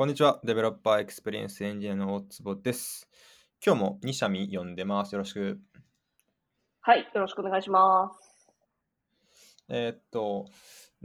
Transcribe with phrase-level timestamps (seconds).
[0.00, 0.40] こんにちは。
[0.44, 3.06] Developer Experience エンジニアの大坪です。
[3.62, 5.12] 今日もにしゃみ呼んでます。
[5.12, 5.60] よろしく。
[6.80, 8.48] はい、よろしくお願いします。
[9.68, 10.46] えーっと、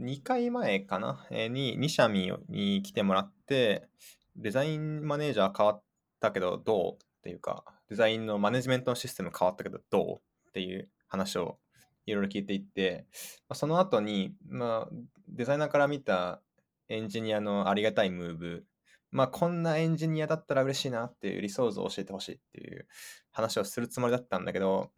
[0.00, 3.86] 2回前かな、えーににしゃみに来てもらって、
[4.34, 5.82] デザインマネージャー変わっ
[6.18, 11.58] たけどどうっていうか、デザインのマネジメントのシステム変わったけどどうっていう話を
[12.06, 13.04] いろいろ聞いていって、
[13.46, 14.94] まあその後に、まあ、
[15.28, 16.40] デザイナーから見た
[16.88, 18.64] エンジニアのありがたいムーブ、
[19.10, 22.86] まあ、こんなエンジニアだったら嬉しいなっていうリソースを教えてほしいっていう
[23.32, 24.90] 話をするつもりだったんだけど、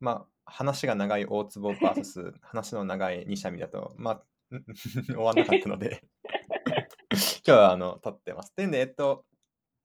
[0.00, 4.22] まあ、話が長い大坪 VS 話の長い2社見だと、まあ、
[5.06, 6.02] 終わんなかったので、
[7.10, 8.52] 今日はあの撮ってます。
[8.56, 9.24] で、えっと、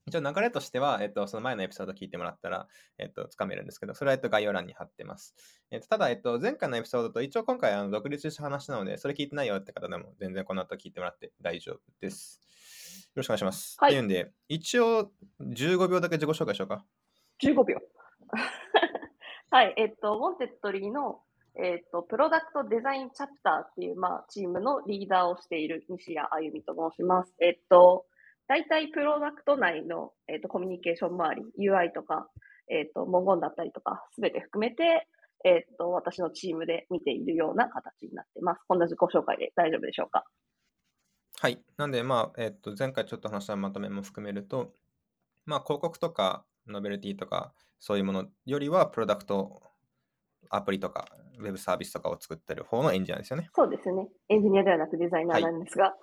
[0.07, 2.67] 一応流れとしては、えっと、その前のエピソード聞いてもらったら、
[2.99, 5.35] えっと、つかめるんですけど、それは、えっと、概要欄に貼ってます。
[5.71, 12.39] えっと、ただ、えっと、前回のエピソードと一応今回あの独立した話なので、それ聞いてないよって方でも全然この後聞いてもらって大丈夫です。
[13.15, 13.77] よろしくお願いします。
[13.79, 16.85] はいっていうんで、一応15秒だけ自己紹介しようか。
[17.41, 17.77] 15秒。
[19.51, 21.21] はい、えっと、ウォンテッドリーの、
[21.55, 27.33] えっと、プロダクトデザインチャプターっていう、まあ、チームのリーダーをしている西谷あゆみと申します。
[27.39, 28.05] えっと、
[28.47, 32.29] 大体プロダクト内の、えっと、コミュニケーション周り、UI とか、
[32.67, 35.07] えっと、文言だったりとか、すべて含めて、
[35.45, 38.63] えっと、私のチームで見ているような形になっています。
[38.67, 40.25] こんな自己紹介で大丈夫でしょうか？
[41.45, 41.59] はい。
[41.77, 44.73] なんで、まあ、えっと、前回ちょっと話したまとめも含めると、
[45.45, 49.61] まあ、広告とか、ノベルティとか、そういうものよりは、プロダクト、
[50.49, 51.07] アプリとか、
[51.37, 53.51] ウェブサービスとかを作ってる方のエンジニアですよね。
[53.55, 54.07] そうですね。
[54.27, 55.93] エンジニアではなくデザイナーなんですが、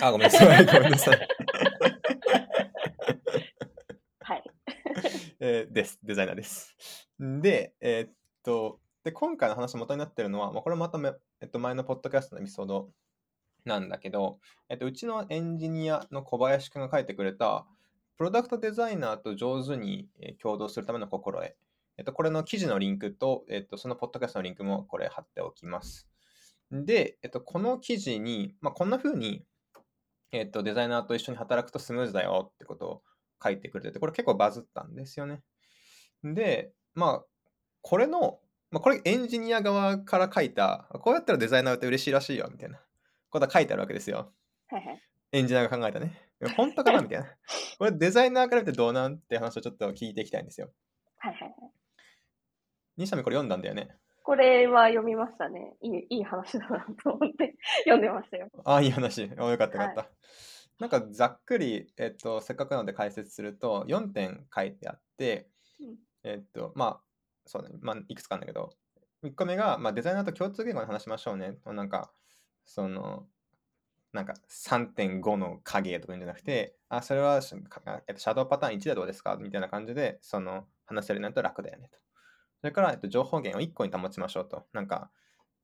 [0.00, 0.66] あ、ごめんなさい。
[0.66, 1.28] ごめんなさい。
[4.18, 4.44] はい。
[5.38, 6.00] えーです。
[6.02, 6.76] デザイナーです。
[7.20, 12.90] で、えーっと、で、今回の話の元になってるのは、まあ、これまため、えっと、前のポッドキャストのエピソード
[13.64, 17.66] なんだけど、えっと、うちのエンジニアの小林くんが書いてくれた、
[18.16, 20.08] プロダクトデザイナーと上手に
[20.40, 21.54] 共同するための心得。
[21.98, 26.08] えっと、これの記事のリンクと、えっと、そのポッドキャストのリンクもこれ貼っておきます。
[26.70, 29.44] で、えっと、この記事に、まあ、こんな風に、
[30.32, 33.02] えっと、デザイナーと一緒に働くとスムーズだよってことを
[33.42, 35.42] 書いてくれてて、これ結構バズったんですよね。
[36.24, 37.24] で、まあ、
[37.82, 42.80] これの、まあ、これエンジニア側から書いた、こうやったらデザイナーって嬉しいらしいよ、みたいな
[43.32, 44.32] ことが書いてあるわけですよ。
[44.68, 45.02] はいはい。
[45.32, 46.12] エンジニアが考えたね。
[46.56, 47.00] 本当かな？
[47.00, 47.26] みたいな。
[47.78, 49.14] これデザイナーから見てどうなん？
[49.14, 50.70] って話をちょっと聞いていきたいんですよ。
[51.16, 51.54] はいはいはい。
[52.98, 53.96] 西上これ読んだんだよね。
[54.22, 55.74] これは読みましたね。
[55.80, 58.48] いいいい話だなと思って読んでましたよ。
[58.64, 59.30] ああ、いい話。
[59.38, 60.10] およかったよかった。
[60.78, 65.48] なんかざっくり、えっと、せっかくなので解説すると、4点書いてあって、
[65.80, 67.02] うんえっと、まあ、
[67.46, 68.70] そうね、まあ、いくつかあるんだけど、
[69.24, 71.58] 1個目が、まあ、デザイナーと共通言語で話しましょうね。
[71.66, 72.12] なんか、
[72.64, 73.26] その、
[74.12, 79.36] なんか3.5の影とか言うんじゃなくて、あ、それはシャドウパターン1でどうですか？
[79.36, 81.98] みたいな感じで、その、話せるようになると楽だよねと。
[82.60, 84.66] それから、えっと、情報源を1個に保ちましょうと。
[84.72, 85.10] なんか、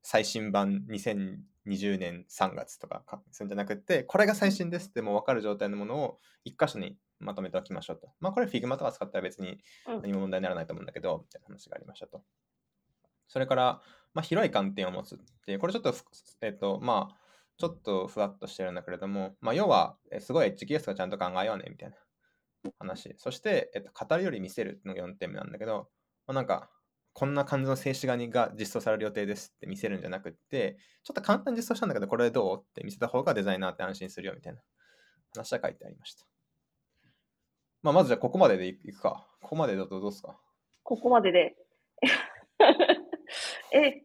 [0.01, 8.09] 最新版2020年3月とかかするんじゃなくて、これが最新ですってもう分かる状態のものを1箇所にまとめておきましょうと。
[8.19, 12.23] まあこれ Figma とか使ったら別にうん何も問題にならないと思うんだけど、みたいな話がありましたと。
[13.27, 13.81] それから、
[14.13, 15.93] まあ、広い観点を持つっていう、これちょっと、
[16.41, 17.15] えっと、まあ、
[17.57, 21.97] ちょっとふわっとしてるんだけれども、まあ、要は、すごい HKS がちゃんと考えようね、みたいな
[22.79, 23.13] 話。
[23.17, 25.89] そして、えっと、語るより見せるのが4点目なんだけど、
[26.25, 26.69] まあ、なんか、
[27.13, 34.61] こんな感じの静止画にが実装される予定ですって見せるんじゃなくて、ちょっと簡単に実装したんだけど、これどうって見せた方がデザイナーって安心するよみたいな
[35.33, 36.25] 話が書いてありました。
[37.81, 39.27] まあ、まずじゃあここまででいくか。
[39.41, 40.39] ここまでだとどうですか？
[40.83, 41.55] ここまでで。
[43.73, 44.03] え、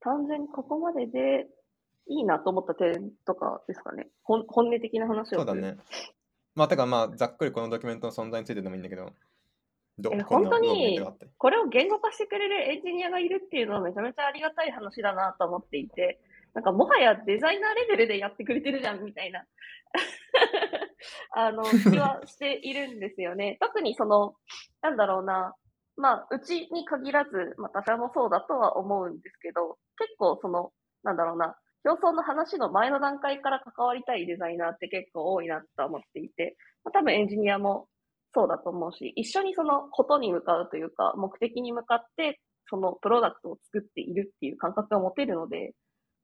[0.00, 1.46] 単純にここまでで
[2.06, 4.08] いいなと思った点とかですかね。
[4.22, 5.38] 本本音的な話を。
[5.38, 5.76] そうだね。
[6.54, 9.12] まあ、てかまあ、ざっくりこのドキュメントの存在についてでもいいんだけど、
[9.98, 11.00] どえ本当に
[11.38, 16.20] これを言語化してくれるエンジニアがいるっていうのはめちゃめちゃありがたい話だなと思っていて、
[16.54, 19.44] なんかもはやデザイナーレベルでやってくれてるじゃんみたいな
[21.32, 23.56] あの気はしているんですよね。
[23.60, 24.34] 特にその、
[24.82, 25.54] なんだろうな、
[25.96, 30.72] まあ、うちに限らず、まあ、他社もそうだとは思うんですけど、結構その、
[31.02, 37.88] なんだろうな、競争の話の前の段階から関わりたいデザイナーって結構多いなと思っていて、まあ、多分エンジニアも
[38.34, 45.72] そうだと思うし、一緒にそのことに向かうというか、目的に向かって、そのプロダクトを作っているっていう感覚が持てるので、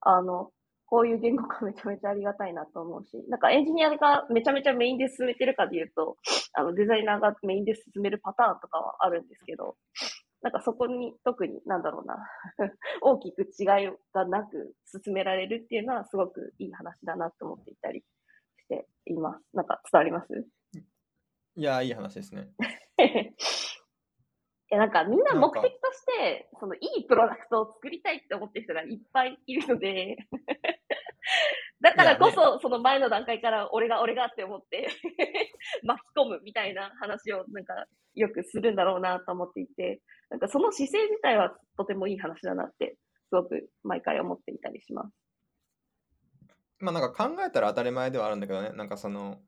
[0.00, 0.50] あの、
[0.88, 6.16] こういう言語化めちゃめちゃありがたいなと思うし、なんかエンジニアがめちゃめちゃメインで進めてるかで言うと、
[6.54, 9.76] あのデザイナーがメインで進めるパターンとかはあるんですけど、
[10.42, 12.16] なんかそこに特になんだろうな、
[13.02, 14.74] 大きく違いがなく
[15.04, 18.04] 進められるっていうのはすごくいい話だなと思っていたりし
[18.64, 19.44] しています。
[19.54, 20.46] なんか伝わります？
[21.56, 22.50] いや、いい話ですね。
[22.98, 30.16] いや、なんかみんな目的として、そのいいプロダクトを作りたいって思ってる人がいっぱいいるので、
[31.80, 34.88] だからこいそ、その前の段階から俺が俺がって思って
[35.84, 40.00] 巻き込むみたいな話をなんかよくするんだろうなと思っていて、
[40.30, 42.96] なんかその姿勢自体はとてもいい話だなって、
[43.28, 45.12] すごく毎回思っていたりします。
[46.78, 49.40] まあなんか考えたら当たり前ではあるんだけどね、なんかその、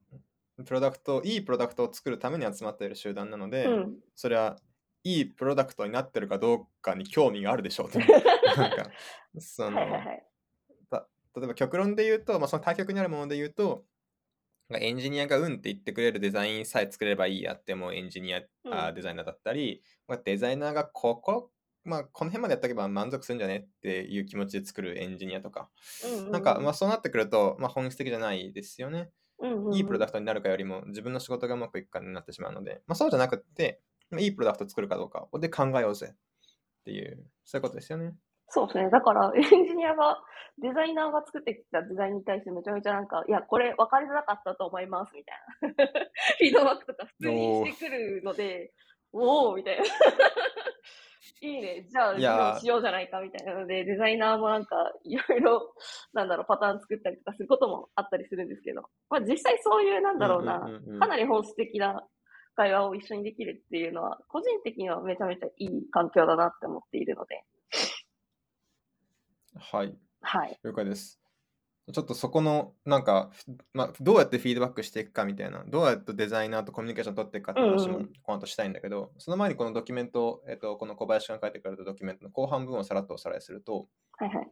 [0.67, 3.97] プロダクト、いいプロダクトを作るために集まっている集団なので、うん。
[4.15, 4.59] それは
[5.05, 7.99] いいプロダクトになってるかどうかに興味があるでしょうって。
[8.57, 8.91] なんか、
[9.39, 10.28] その、はいはいはい。
[11.39, 13.85] 例えば極論で言うと、まあ、その対極にあるもので言うと、
[14.71, 21.51] エンジニアがうんって言ってくれるデザインさえ作れればいいやってもうエンジニア、あうんデザイナーだったり、まあ、デザイナーがここ、
[21.85, 25.71] まあ、この辺までやっとけば満足するんじゃねっていう気持ちで作るエンジニアとか、
[26.05, 29.11] うんうんなんか、まあ、そうなってくると、まあ、本質的じゃないですよね。
[29.41, 33.81] うんうんうんいいプロダクトになるかよりも自分の仕事がうまくいくかになってしまうので、まあ、そうじゃなくって、
[34.11, 36.17] まあいいプロダクトを作るかどうかで考えようぜっ
[36.85, 38.15] ていう、そういうことですよね。
[38.49, 38.91] そうですね。
[38.91, 40.23] だから、 エンジニアが、
[40.61, 45.85] デザイナーが作ってきたデザインに対してめちゃめちゃなんか、いや、これ分かりづらかったと思います、みたいな。
[46.39, 48.73] フィードバックとか普通にしてくるので、
[49.13, 49.85] おおみたいな。
[51.41, 51.87] いいね。
[51.89, 55.75] じゃあ、議論しようじゃないか、みたいなので、デザイナーもなんか、いろいろ、
[56.13, 60.69] なんだろう、パターン作ったりとかすることもあったりするんですけど、まあ実際そういう、なんだろうな、
[60.99, 62.05] かなり本質的な
[62.57, 67.45] 会話を一緒にできるっていうのは、個人的にはめちゃめちゃいい環境だなって思っているので、
[69.57, 69.95] はい。
[70.21, 70.59] はい。
[70.63, 71.21] 了解です。
[71.93, 84.49] ちょっとそこの、なんか、ふまあ、どうやってフィードバックしていくかみたいな、どうやってデザイナーとコミュニケーション取っていくかって話もうんうんこの後したいんだけど、その前にこのドキュメント、えっと、この小林が書いてくれたドキュメントの後半部分をさらっとおさらいすると、はいはい。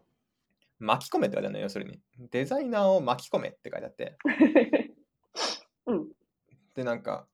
[0.79, 2.01] 巻き込めって書いてあるのよ、要するに。
[2.31, 4.17] デザイナーを巻き込めって書いてあって、
[5.87, 6.09] うん。
[6.75, 7.27] で、なんか、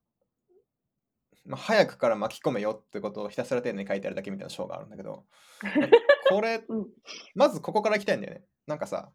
[1.45, 5.25] まあ、早くから巻き込めよってことをひたすら丁寧に書いてあるだけみたいな章があるんだけど、
[6.29, 6.87] これ、うん
[7.35, 8.43] まずここから行きたいんだよね。
[8.67, 9.11] なんかさ、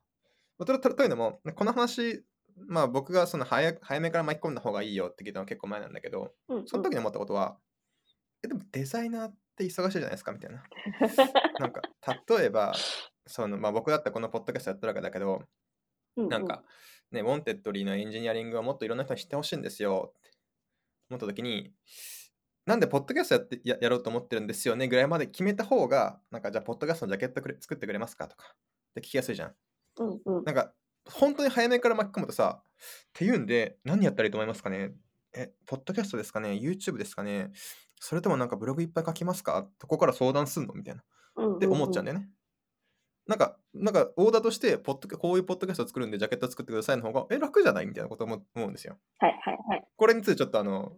[0.58, 2.24] まあととというのも、この話、
[2.66, 7.58] まあ僕がその早早めから巻き込んだ方がいいよって聞いたのは結構前なんだけど、うんその時に思ったことは、
[8.42, 10.62] え、でもデザイナーって忙しいじゃないですかみたいな。
[11.58, 11.82] なんか、
[12.28, 12.74] 例えば、
[13.26, 15.42] そのまあ、僕だったらこのポッドキャストやってるわけだけど、
[16.16, 16.64] うんなんか、
[17.12, 20.30] ね、ウォンテッドリーのエンジニアリングをもっといろんな人に知ってほしいんですよって
[21.10, 21.72] 思った時に、
[22.68, 28.54] なんでポッドキャストやってややろうと思ってるんですよねぐらいまで決めた方が、なんかじゃあポッドキャストのジャケットくれ作ってくれますかとか、
[28.94, 29.54] で聞きやすいじゃん。
[30.00, 30.74] うんうんなんか、
[31.10, 32.66] 本当に早めから巻き込むとさ、っ
[33.14, 34.92] ていうんで、何やったらいいと思いますかね？
[35.34, 37.50] え、ポッドキャストですかね ?YouTube ですかね？
[38.00, 39.66] それともなんかブログいっぱい書きますか？
[39.80, 40.74] そこから相談すんの？
[40.74, 41.02] みたいな。
[41.36, 42.28] うんって思っちゃうんだよね。
[43.26, 47.86] なんか、なんか、オーダーとしてポッドこういうポッドキャストを作るんで、ジャケット作ってくださいの方が、え、楽じゃない？
[47.86, 48.98] みたいなことも思うんですよ。
[49.18, 49.88] はいはいはい。
[49.96, 50.96] これについてちょっとあの、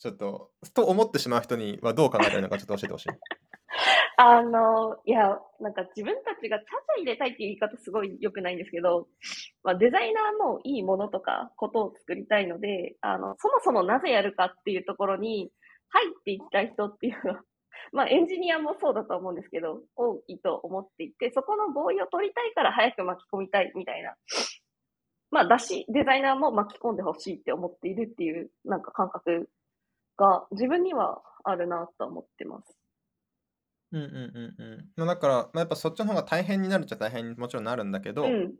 [0.00, 3.08] ちょっと、と思ってしまう人にはどう考えたいいのかちょっと教えてほしい。
[4.16, 9.08] あの、いや、なんか自分たちがちゃちゃ入れたいっていう言い方すごい良くないんですけど、
[9.62, 15.50] まあ、デザイナーもいいものとかことを作りたいので、あの、そもそもなぜやるかっていうところに
[15.90, 17.44] 入っていきたい人っていうのは、
[17.92, 24.16] まあエンジニアもそうだと思うんですけど、多いと思っていて、そこの合意を取りたいから早く巻き込みたいみたいな。
[25.30, 29.48] まあだし、デザイナーも巻き込んでほしいって思っているっていうなんか感覚
[30.20, 32.76] が自分にはあるなと思ってます。
[33.92, 34.88] うんうんうんうん。
[34.96, 38.52] まあ、だから、まあ、やっぱそっちの方が大変になるっちゃ大変にもちろんなるんだけど、うん。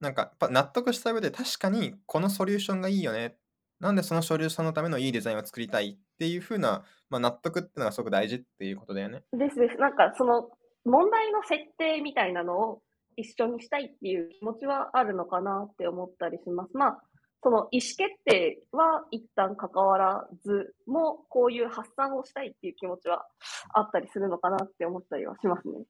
[0.00, 3.36] なんかやっぱ納得した上で確かにこのソリューションがいいよね。
[3.78, 9.22] なんでそのソリューションのためのいいデザインを作りたいっていう風な、まあ、納得っていうのがすごく大事っていうことだよね。
[9.32, 9.76] ですです。
[9.78, 10.50] なんかその
[10.84, 12.82] 問題の設定みたいなのを
[13.16, 16.76] 一緒にしたいっていう気持ちはあるのかなって思ったりします。
[16.76, 17.02] まあ、
[17.42, 23.26] その意思決定は一旦関わらずも、こういう発散をしたいっていう気持ちは
[23.72, 25.84] あったりするのかなって思ったりはしますね。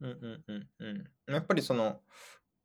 [0.00, 0.68] うんうんうん
[1.28, 1.32] うん。
[1.34, 2.00] やっぱりその、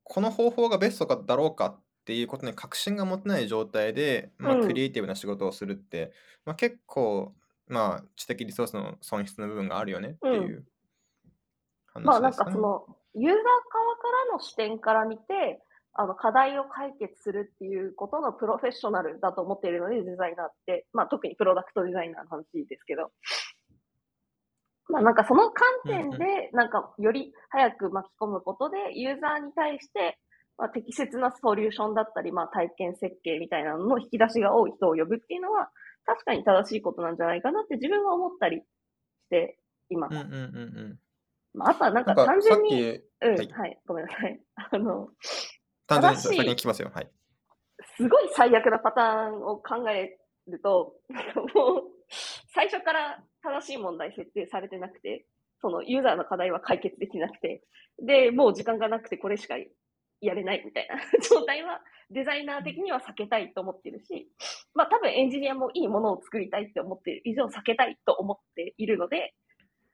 [0.03, 6.11] この方法がベストかだろうかっていうことに確信が持てない状態で、まあ、うんクリエイティブな仕事をするって、
[6.45, 7.35] まあ、結構、
[7.67, 10.65] まあ、知的リソースの損失の部分があるよねっていう
[11.93, 12.51] 話まあなんですかね。
[12.51, 15.61] かそのユーザー側からの視点から見て、
[15.93, 23.11] あの課題を解決するっていうことのプロフェッショナルだと思っているので、デザイナーって、まあ特にプロダクトデザイナーの話ですけど、
[24.89, 30.17] まあなんかその観点で、なんかより早く巻き込むことで、ユーザーに対して、
[30.57, 35.69] まあ、適切なソリューションだったり、まあ体験設計みたいなのの引き出しが多い人を呼ぶっていうのは、
[36.05, 38.63] 確かに正しいことなんじゃないかなって自分は思ったりし
[39.29, 39.57] て
[39.89, 40.15] います。
[40.15, 40.41] うんうんうんう
[40.95, 40.99] ん。
[41.53, 42.73] まあ、あとはなんか単純に、き、
[43.21, 44.39] うん、はいはい、ごめんなさい。
[44.71, 45.09] あの、
[45.89, 46.91] 単純に先に聞きますよ。
[46.93, 47.09] はい。
[47.97, 50.17] すごい最悪なパターンを考え
[50.47, 50.95] ると、
[51.55, 51.83] もう、
[52.53, 55.25] 最初から正しい問題設定されてなくて、
[55.61, 57.63] そのユーザーの課題は解決できなくて、
[58.01, 59.57] で、もう時間がなくてこれしか
[60.21, 60.95] やれないみたいな
[61.29, 64.29] 状態はデザイナー的には避けたいと思ってるし、
[64.73, 69.33] まあ多分エンジニアもいいものを作りたいって思ってる以上避けたいと思っているので、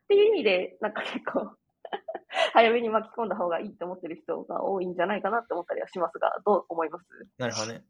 [0.04, 1.56] っていう意味で、なんか結構
[2.54, 7.06] 早めに巻き込んだ方がいいと思ってる人が多いんじゃないかなって思ったりはしますが、どう思います？
[7.38, 7.84] なるほどね。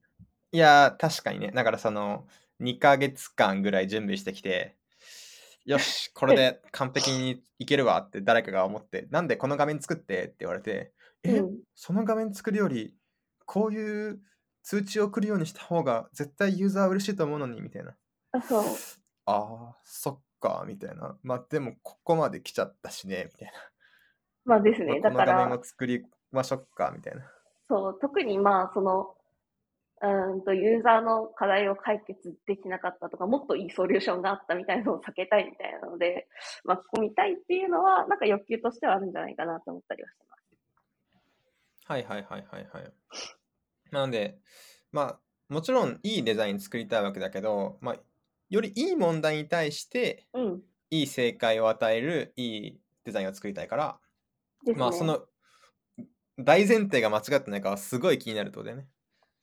[0.51, 1.51] いやー、確かにね。
[1.51, 2.27] だからその、
[2.61, 4.77] 2ヶ月間ぐらい準備してきて、
[5.65, 12.95] よし、これで 完璧にいけるわって誰かが思って、なんでこの画面作ってって言われて、え、うんその画面作るより、
[13.45, 14.21] こういう
[14.63, 17.95] 通知を送るようにした方が絶対ユーザーは嬉しいと思うのに、みたいな。
[18.31, 18.63] あそう。
[19.25, 21.17] ああ、そっか、みたいな。
[21.23, 23.53] まあでも、ここまで来ちゃったしね、みたい
[24.45, 25.01] まあですね。
[25.03, 27.23] あだからこの画面を、作りましょうか、みたいな。
[27.67, 29.15] そう、特にまあ、その、
[30.01, 36.27] うーんと、ユーザーの課題を解決できなかったとか、もっといいソリューションがあったみたいなのを避けたいみたいなので、
[36.63, 40.43] 巻き込みたいっていうのは、なんか欲求としてはあるんじゃないかなと思ったりはしてます。
[41.85, 42.93] はいはいはいはいはい。
[43.91, 44.39] なので、
[44.91, 47.95] まあ、もちろんいいデザイン作りたいわけだけど、まあ、
[48.49, 50.63] よりいい問題に対して、うん。
[50.91, 53.99] いい正解を与えるいいデザインを作りたいから、
[54.65, 54.79] ですね。
[54.79, 55.21] まあ、その、
[56.37, 58.87] 大前提が間違ってないかはすごい気になるところだよね。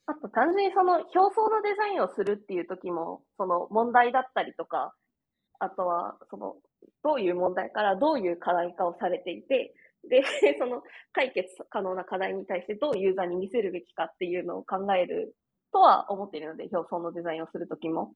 [0.06, 4.92] あと単純にその表層のデザインをするっていう時も、その問題だったりとか、
[5.58, 6.56] あとはその
[7.04, 9.74] どういう問題からどういう課題化をされていて、
[10.08, 10.22] で、
[10.58, 15.36] その解決可能な課題に対してどうユーザーに見せるべきかっていうのを考える
[15.72, 18.14] とは思っているので、表層のデザインをするときも。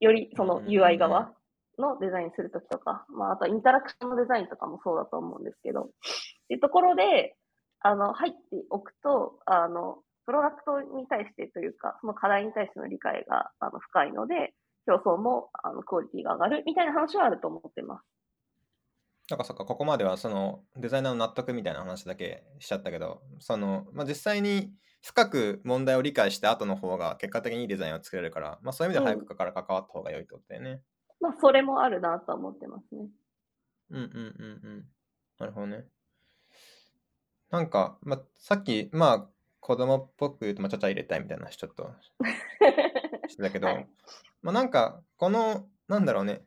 [0.00, 1.34] よりその UI 側
[1.78, 5.86] のデザインするときとか、まああとはインタラクションのデザインとかもそうだと思うんですけど、っ
[6.48, 7.36] ていうところで、
[7.80, 8.38] あの、入って
[8.70, 14.54] おくと、あの、プロダクトに対してというか、その課題に対しての理解があの深いので、
[14.86, 18.04] 表層もあのクオリティが上がるみたいな話はあると思ってます。
[19.30, 30.82] なんかそっか、ここまではそのデザイナーの納得みたいな話だけしちゃったけど、その、まあ、実際に深く問題を理解した後の方が結果的にいいデザインを作れるから、まあ、そういう意味では早くから関わった方が良いってことだよね。
[31.20, 33.08] まあ、それもあるなとは思ってますね。
[33.90, 34.84] うんうんうんうん。
[35.38, 35.84] なるほどね。
[37.50, 39.28] なんか、まあ、さっき、まあ、
[39.60, 41.90] 子供っぽく言うと、まあ、ちゃちゃ入れたいみたいな話ちょっと
[43.28, 43.88] してたけど、はい
[44.42, 46.44] まあなんか、この、なんだろうね、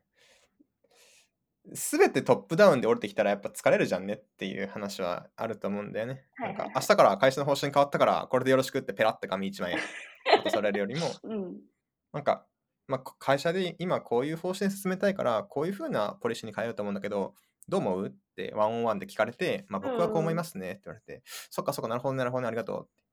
[1.74, 6.26] すべてトップダウンで降りてきたらやっぱ疲れるじゃんねっていう話はあると思うんだよね。
[6.36, 9.76] はいはいはいなんか、明日から会社の方針変わったから、これでよろしくってペラって紙1枚
[10.44, 11.58] 渡されるよりも、 うん。
[12.14, 12.46] なんか、
[12.88, 17.34] まあ、こ会社で今こういう方針進めたいから、こういう風なポリシーに変えようと思うんだけど、
[17.68, 18.08] どう思う？
[18.08, 23.04] ってワンオンワンで聞かれて、まあ、僕はこう思いますねって言われて、そっかそっか、なるほどねなるほどね、ありがとうって。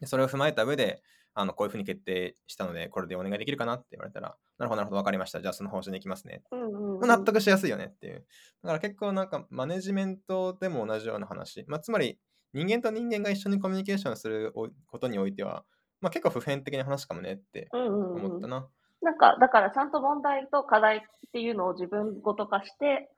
[0.00, 1.02] でそれを踏まえた上で、
[1.34, 5.40] あのこういう風に決定したので、これでお願いできるかなって言われたら、なるほど、なるほど、わかりました。
[5.40, 6.42] じゃあその方針でいきますね。
[6.50, 8.26] うんうんうん、納得しやすいよねっていう。
[8.62, 11.64] だから結構なんかマネジメントでも同じような話。
[11.68, 12.18] まあ、つまり
[12.52, 15.64] 人間と人間が一緒にコミュニケーションするおことにおいては、
[16.04, 18.68] まあ、結構普遍的な話かもねってうんうんうん思ったな。
[19.00, 21.00] なんか、だからちゃんと問題と課題っ
[21.32, 23.10] ていうのを自分ごと化して、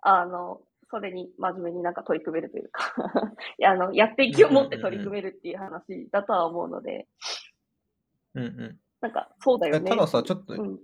[0.00, 2.94] あの、それに真面目になんか取り組めるというか
[3.58, 7.06] いや、あの、やっていきを持って取り組めるっていう話だとは思うので、
[8.34, 8.80] うんうん。
[9.02, 9.82] なんか、そうだよね。
[9.86, 10.78] えたださちょっとうん、うん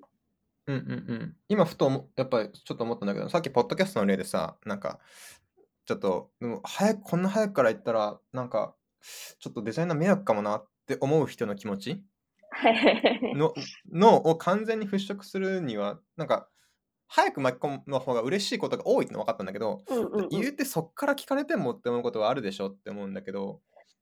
[0.67, 0.75] うんう
[1.14, 1.37] ん。
[1.49, 4.99] 今ふと思やっぱりちょっと思ったんだけど、さっきポッドキャストの例でさ、なんか、
[5.87, 8.75] ちょっと、でも早く、こんな早くから言ったら、なんか、
[9.38, 12.02] ちょっとデザイナー迷惑かもなって思う人の気持ち？
[13.35, 13.54] の
[13.92, 16.49] のを完全に払拭するには、なんか、
[17.07, 23.61] 早く巻き込む方が嬉しいことが多いっての分かったんだけど、うんうんうん言うてそっから聞かれてもって思うことはあるでしょって思うんだけど、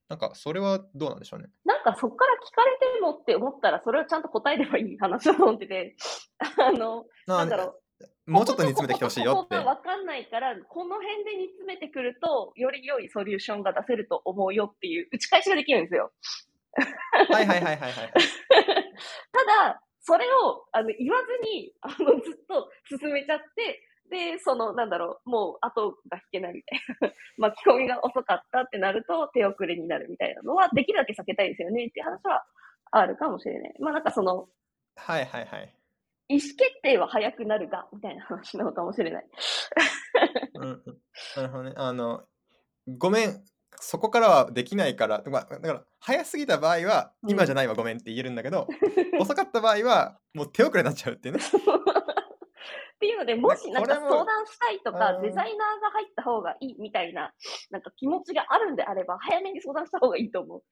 [0.09, 1.49] なんかそれはどうなんでしょうね？
[1.65, 5.97] なんかそっから聞かれてもって思ったら、それをちゃんと答えればいい話だと思ってて、
[6.39, 7.83] あの、ななんだろう。
[8.27, 9.57] もうちょっと煮詰めてきてほしいよってここと。
[9.57, 16.11] ここが分かんないから、この辺で煮詰めてくると、より良いソリューションが出せると思うよっていう打ち返しができるんですよ。
[17.31, 18.13] はいはいはいはいはい。
[19.33, 27.13] ただ、それをあの言わずにあのずっと進めちゃって、で、その、なんだろう、もう後が引けないみたいな。
[27.39, 32.45] 巻き込みが遅かったってなると手遅れになるみたいなのは、できるだけ避けたいですよねっていう話は
[32.93, 33.75] あるかもしれない。
[33.81, 34.49] まあなんかその、
[34.97, 35.75] はいはいはい。
[36.29, 39.27] 意思決定は早くなるが、みたいな話なのかもしれない。
[40.55, 40.83] うんうん、
[41.37, 41.73] なるほどね。
[41.77, 42.23] あの、
[42.99, 43.45] ごめん、
[43.81, 48.67] そこからはできないから、まあ、だから、早すぎた場合は、うん今じゃないわ、ごめんって言えるんだけど、
[49.21, 51.41] 遅かった場合は、もう手遅れになっちゃうっていうね。
[52.97, 57.33] っていうので、もしなんか相談したいとかう、んデザイナーが入った方がいいみたいな、
[57.71, 60.63] なんか気持ちがあるんであれば、早めに相談した方がいいと思う。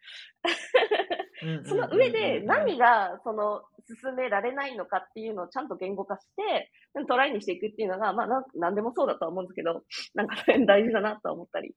[1.69, 3.63] その上で何がその
[4.03, 6.71] 進められないのかっていうのをちゃんと言語化して、
[7.07, 9.83] トライにしていくっていうのが、まあなんでもそうだとは思うんですけど、
[10.15, 11.75] なんか大事だなとは思ったり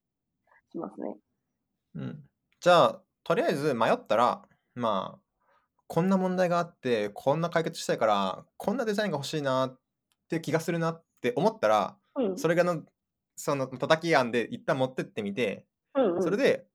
[0.71, 1.15] しますね。
[1.95, 2.23] うん、
[2.59, 4.43] じゃあとりあえず迷ったら
[4.75, 5.19] まあ
[5.87, 9.79] こんな問題があってこんな解決したいからこんなデザインが欲しいなっ
[10.29, 12.37] て気がするなって思ったらうん。
[12.37, 12.83] それがの
[13.35, 15.65] その叩き案で一旦持ってってみて
[15.97, 16.67] うんうん、それで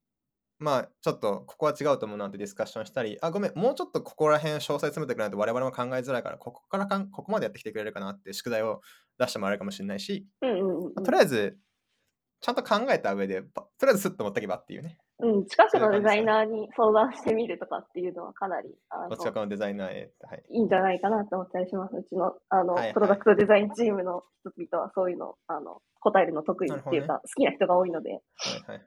[0.59, 8.81] まあちょっとここは違うと思うなってディスカッションしたりあごめんもうちょっとここら辺詳細詰めてくれないと我々も考えづらいからここからかんここまでやってきてくれるかなって宿題を
[9.19, 11.57] 出してもらえるかもしれないし、うんうんうんまあとりあえず
[12.43, 21.95] ちゃんと考えた上でばとりあえずスッと持ってけばっていうねうん、近くのデザイナーに相談してみるとかっていうのはかなりあどっちかのデザイナーへはいいいんじゃないかなと思ったりします。
[21.95, 28.11] うちのあの、はいはいプロダクトデザインチームの人々はそういうのあの答えるの得意っていうか、好きな人が多いので。
[28.11, 28.21] はい
[28.67, 28.83] はい。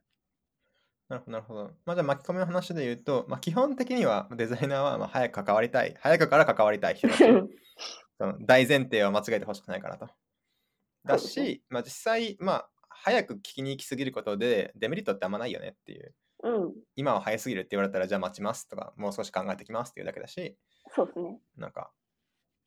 [1.07, 1.63] なるほど、なるほど。
[1.85, 5.95] まあ、じゃあ巻き込みの話で言うと、まあ、基本的にはデザイナーはまあ早く関わりたい。
[6.00, 7.24] 早くから関わりたい人だし
[8.17, 10.09] その大前提は間違えてほしくないからと。
[11.05, 16.13] だし、まあ、実際、まあ、早く聞きに行きすぎることでデメリットってあんまないよねっていう。
[16.43, 20.55] うん、今は早すぎるって言われたら、じゃあ待ちますとか、もう少し考えてきますっていうだけだし、
[20.93, 21.39] そうですね。
[21.57, 21.91] なんか、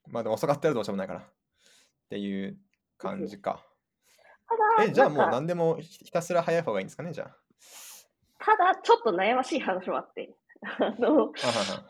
[0.09, 1.21] まあでも遅かったらどうしようもないから。
[1.21, 1.25] っ
[2.11, 2.57] ていう
[2.97, 3.63] 感じか。
[4.49, 7.37] ただ、え、じゃあもう何でもひひたすら早い方がいいんですかね、じゃあ。
[8.39, 10.35] ただ、ちょっと悩ましい話もあって。
[10.63, 11.33] あの、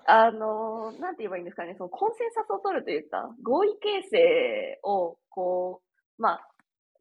[0.06, 5.82] あの、なんて言えばいいんですかね、そのコンセンサスを取るというか、合意形成を、こ
[6.18, 6.48] う、まあ、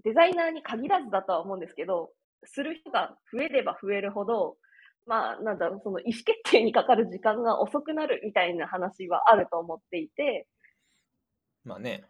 [0.04, 2.12] デザイナーに限らずだとは思うんですけど、
[2.46, 4.58] する人が増えれば増えるほど、
[5.06, 10.48] まあ、なんだろう、その意思決定にかかる時間が遅くなるみたいな話はあると思っていて、
[11.63, 12.06] まあね。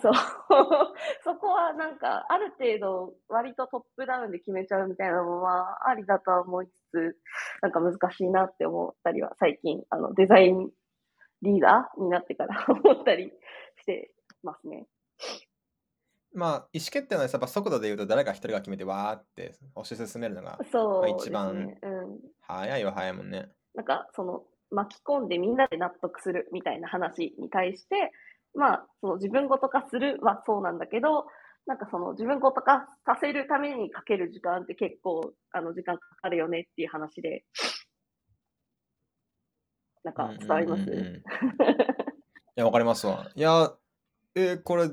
[0.00, 0.12] そう、
[1.24, 7.18] そこはなんか、ある程度、割とトップダウンで決めちゃうみたいなのは、ありだとは思いつつ、
[7.60, 10.70] なんか難しいなって思ったりは、最近、あの、デザイン
[11.42, 13.32] リーダーになってから思ったり
[13.80, 14.86] してますね。
[16.32, 21.18] まあ、意思決定のやっぱ速度で言うと誰か一人が決めてわーって推し進めるのがそうですね。
[21.20, 22.20] 一番うん。
[22.40, 23.48] 早いは早いもんね。
[23.74, 28.12] なんか、その、巻き込んでみんなで納得するみたいな話に対して、
[28.54, 31.26] まあ、その自分ごと化するはそうなんだけど、
[31.66, 37.44] なんかその自分ごと化させるためにかける時間って結構、あの、時間かかるよねっていう話で、
[40.02, 41.22] なんか伝わります、い
[42.56, 43.28] や、わかりますわ。
[43.34, 43.72] いや、
[44.34, 44.88] えーこれ、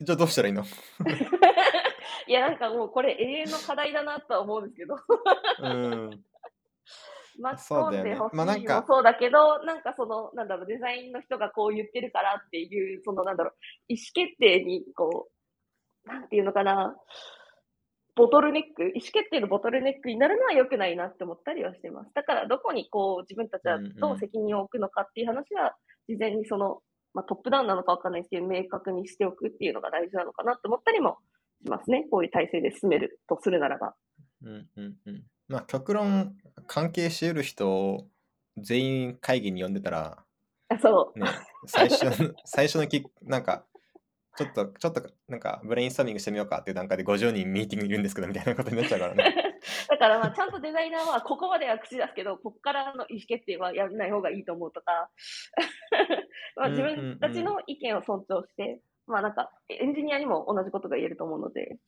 [0.00, 0.64] じゃあどうしたらいいの？
[2.26, 4.96] いや、なんかもうこれ永遠の課題だなとは思うんですけど、
[5.60, 6.24] うん。
[7.38, 13.54] 巻き込んでほしいもそうだけど、なんかその、なんだろう、デザインの人がこう言ってるからっていう、そのなんだろう、
[13.88, 15.28] 意思決定にこ
[16.04, 16.96] う、なんていうのかな、
[18.14, 22.14] ボトルネック、意思決定のボトルネックになるのは良くないなって思ったりはしてます。
[22.14, 25.76] だからどこにこう自分たちはどう責任を置くのかっていう話は、
[26.08, 26.82] 事前にその、
[27.14, 31.18] まあ、トップダウンなのかわかんないですけど、明確にしておくっていうのが大事なのかなって思ったりも
[31.64, 32.06] しますね。
[32.10, 33.94] こういう体制で進めるとするならば。
[34.42, 35.22] うんうんうん。
[35.48, 38.08] まあ、極論、関係し得る人を
[38.56, 40.18] 全員会議に呼んでたら、
[40.68, 41.18] あそう。
[41.18, 41.26] ね、
[41.66, 43.64] 最初の、最初のき、なんか、
[44.36, 49.54] ちょっと、ちょっと、なんか、ブレインストーミングしてみようかっていう段階で50人ミーティングいるんですけど、みたいなことになっちゃうからね。
[49.88, 55.10] だからまあちゃんとデザイナーはここまでは口出すけど、ここからの意思決定はやらない方がいいと思うとか、
[56.56, 61.78] まあ自分たちの意見を尊重して、まあなんかエンジニアにも同じことが言えると思うので、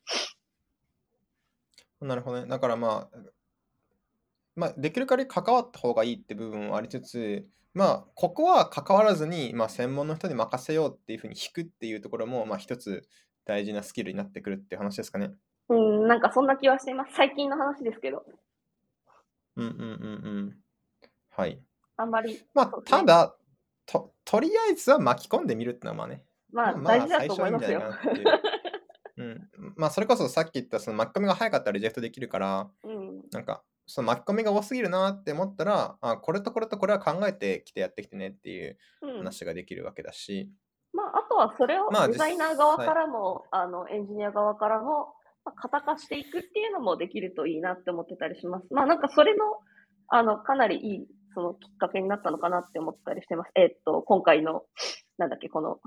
[2.01, 2.47] なるほどね。
[2.47, 3.19] だからまあ、
[4.55, 7.47] まあ、できる限り関わった方がいいって部分はありつつ、
[7.77, 13.07] まあ、ここは関わらずに、まあ、専門の人に任せようっていうふうに引くっていうところも、まあ、一つ
[13.45, 15.33] 大事なスキルになってくるっていう話ですかね。
[15.69, 17.13] うん、なんかそんな気はしています。
[17.15, 18.25] 最近の話ですけど、
[19.57, 19.87] うんうんうんう
[20.41, 20.57] ん。
[21.29, 21.61] はい。
[21.99, 23.37] あんまり、まあただ、
[23.85, 27.81] と、とりあえずは巻き込んでみるってのはまあね、まあまあ大事だと思いますよ。
[27.81, 28.55] 最初はいいんじゃないかなっ
[29.13, 29.51] ていう。
[29.59, 39.19] うん、まあそれこそさっき言ったその巻き込みが早かったらリジェクトできるからうん、なんかその巻き込みが多すぎるなって思ったらあこれとこれとこれは考えてきてやってきてねっていううん。
[39.19, 40.51] 話ができるわけだし、
[40.93, 48.67] まああとはそれをまあデザイナー側からも、あのエンジニア側からも、まあ、型化していくっていうのもできるといいなって思ってたりします。
[48.71, 49.45] まあなんかそれの、
[50.09, 53.51] あの、かなりいい、そのきっかけになったのかなって思ったりしてます。
[53.55, 54.63] えーっと、今回の、
[55.19, 55.81] なんだっけ、この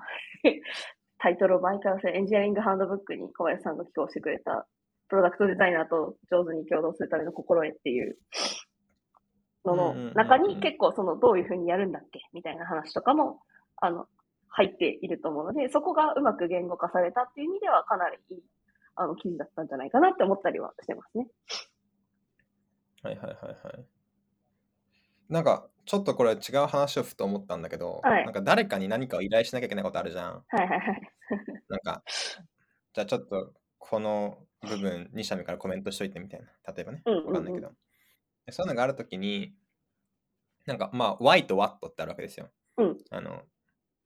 [1.19, 4.67] タイトルを毎回忘れ、エンジニアリングハンドブックに小林さんが寄稿してくれた、
[5.09, 8.17] プロダクトデザイナーと上手に共同するための心得っていう
[9.65, 13.39] のの中に結構そのどういうふうにやるんだっけみたいな話とかも、
[13.77, 14.05] あの、
[14.47, 18.43] 入っていると思うので、そこがうまく言語化されたっていう意味ではかなりいい
[18.95, 21.27] あの記事だったんじゃないかなって思ったりはしてますね。
[23.03, 23.35] はいはいはい
[23.67, 23.85] はい。
[25.29, 30.43] なんか、ちょっとこれ違う話をふと思ったんだけど、はいなんか誰かに何かを依頼しなきゃいけないことあるじゃん。
[30.47, 31.13] はいはいはい。
[31.69, 32.03] なんか、
[32.93, 36.47] じゃあちょっとこの部分、2社目からコメントしといてみたいな。
[36.73, 37.01] 例えばね。
[37.05, 37.71] わかんないけど。
[38.45, 39.53] でそういうのがあるときに、
[40.65, 42.49] なんかまあ、why と what ってあるわけですよ。
[42.77, 43.43] うんあの、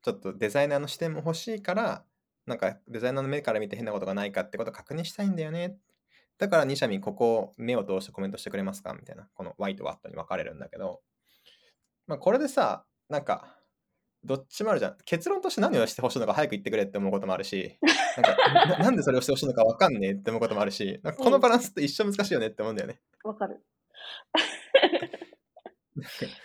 [0.01, 2.05] ちょっとデザイナーの視点も欲しいから、
[2.45, 5.77] なんかデザイナーの目から見て変なことがないかってことを確認したいんだよね。
[6.37, 8.93] だから2社目ここを目を通してコメントしてくれますか？
[8.93, 9.29] みたいな。
[9.33, 11.01] この why と what に分かれるんだけど、
[12.07, 13.57] まあこれでさ、なんか、
[14.25, 14.97] どっちもあるじゃん。
[15.05, 17.77] 結論として何をしてほしいのか早く言ってくれって思うこともあるし、
[18.17, 23.01] なんかななんでそれをしてほしいのか分かんねえって思うこともあるし、このバランスって一生難しいよねって思うんだよね。
[23.23, 23.61] わかる。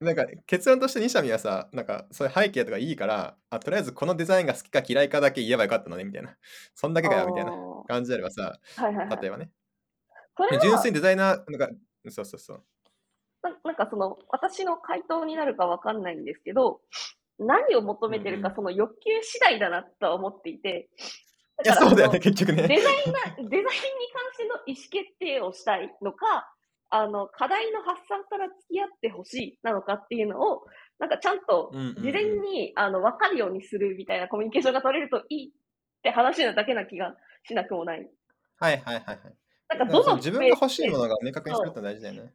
[0.00, 6.36] なんか結論として2社目はさ、なんかそういう背景とかいいから、あとりあえずこのデザインが好きか嫌いかだけ言えばよかったのねみたいな。
[6.74, 7.54] そんだけかよみたいなあ
[7.88, 9.20] 感じであればさ、ーはいはいはい。
[9.20, 9.50] 例えばね。
[10.62, 11.68] 純粋にデザイナー、なんか、
[12.10, 12.64] そうそうそう。
[13.42, 16.80] ななんかその、私の回答になるかわかんないんですけど、
[17.38, 20.88] 何を求めてるかその欲求次第だなとは思っていて、
[21.64, 22.68] いや、そうだよね、結局ね。
[22.68, 23.64] デザイナー、デザインに関
[24.32, 26.52] しての意思決定をしたいのか、
[26.90, 30.64] あの、課題の発散から付き合ってほしいなのかっていうのを、
[30.98, 35.52] なんかちゃんと事前に、あの、分かるようにするみたいなコミュニケーションが取れるといいっ
[36.02, 38.08] て話なだけな気がしなくもない。
[38.60, 39.18] はいはいはいはい。
[39.68, 42.32] なんかどの自分が欲しいもののが明確にするって大事だよね。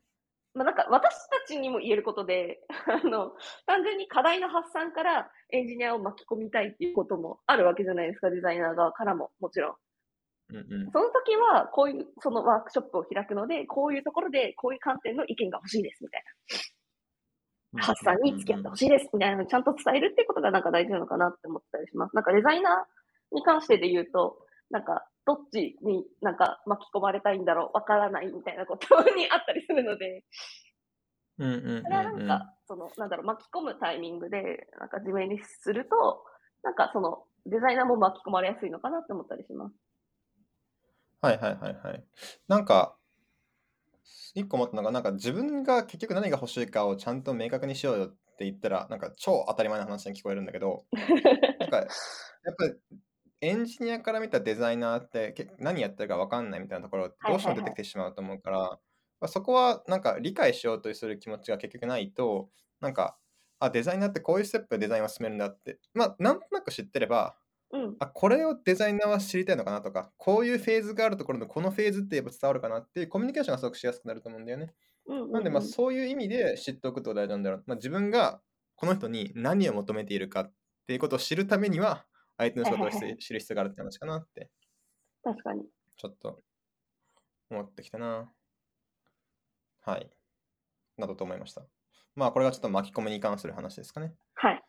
[0.54, 3.34] まあ、なんか私たちにも言えることで、 あの、
[3.66, 9.76] 単純に課題の発散からエンジニアを巻き込みたいっていうこともあるわけじゃないですか、デザイナー側からも、もちろん。
[10.50, 10.92] うんうん。
[10.92, 16.24] その時は、こういう、そのワークショップを開くので、こういうところで、こういう観点の意見が欲しいです、みたい
[17.74, 17.82] な。
[17.82, 22.16] 発散に付き合ってほしいです、みたいなのをちゃんと伝えるっていうことがなんか大事なのかなって思ったりします。
[22.16, 24.38] なんかデザイナーに関してで言うと、
[24.70, 30.24] なんか、どっちになんか巻き込まれたいんだろう、わからないみたいなことにあったりするので、
[31.40, 32.28] うんうんうんそれはなんうん。
[32.28, 36.24] か、その、なんだろう、巻き込むタイミングで、なんか自明にすると、
[36.64, 39.76] なんかその、デザイナーも巻き込まれやすいのかなって思ったりします。
[41.22, 42.04] はいはいはいはい。
[42.48, 42.98] なんか、
[44.36, 50.86] 一個思ったのが、なんか自分が結局何が欲しいかをちゃんと明確にしようよって言ったら、なんか超当たり前の話に聞こえるんだけど、
[51.60, 51.88] なんか、やっ
[52.58, 52.74] ぱり
[53.44, 58.80] エンジニアから見たデザイナーってけ何やってるか分かんないみたいなところってどうしても出てきてしまうと思うから、ま
[59.22, 63.18] あそこはなんか理解しようとする気持ちが結局ないと、なんか、
[63.60, 67.38] あ、デザイナーってこういうステップでデザインを進めるんだって、まあ、なんとなく知ってれば、
[67.72, 67.96] うん。
[68.00, 74.74] あ、これをデザイナーは知りたいのかなとか、こういうフェーズがあるところのこのフェーズって言えば伝わるかなっていうコミュニケーションがすごくしやすくなると思うんだよね。
[75.06, 77.64] うんうんうんなんで、まあ、そういう意味で知っておくことが大事なんだろう。
[77.66, 78.42] まあ、自分が
[78.76, 80.54] この人に何を求めているかっ
[80.88, 82.06] ていうことを知るためには、
[82.38, 84.50] 相手の仕事を知知る必要があるって話かなって、
[85.24, 85.64] 確かに。
[85.96, 86.42] ちょっと
[87.50, 88.32] 思ってきたな。
[89.82, 90.10] はい。
[90.98, 91.64] などと思いました。
[92.16, 94.14] まあ、これがちょっと巻き込みに関する話ですかね。
[94.36, 94.62] はい。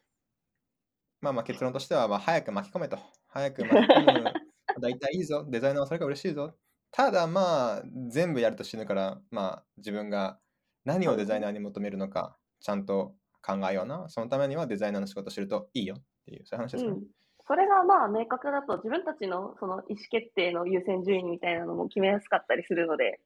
[1.21, 2.99] まあまあ結論としては、まあ、早く巻き込めと。
[3.29, 4.33] 早く巻き込む。
[4.81, 5.45] 大体いいぞ。
[5.49, 6.55] デザイナーはそれが嬉しいぞ。
[6.91, 10.39] ただまあ、全部やると死ぬから、まあ自分が
[10.85, 14.09] 何をデザイナーに求めるのか、ちゃんと考えような。
[14.09, 16.97] そのためにはデザイナーの仕事を知るといいよっていう、そういう話ですかね。
[16.97, 17.05] うん。
[17.47, 23.21] それがまあ明確だと自分たちのその意思決定の優先順位みたいなのも決めやすかったりするので、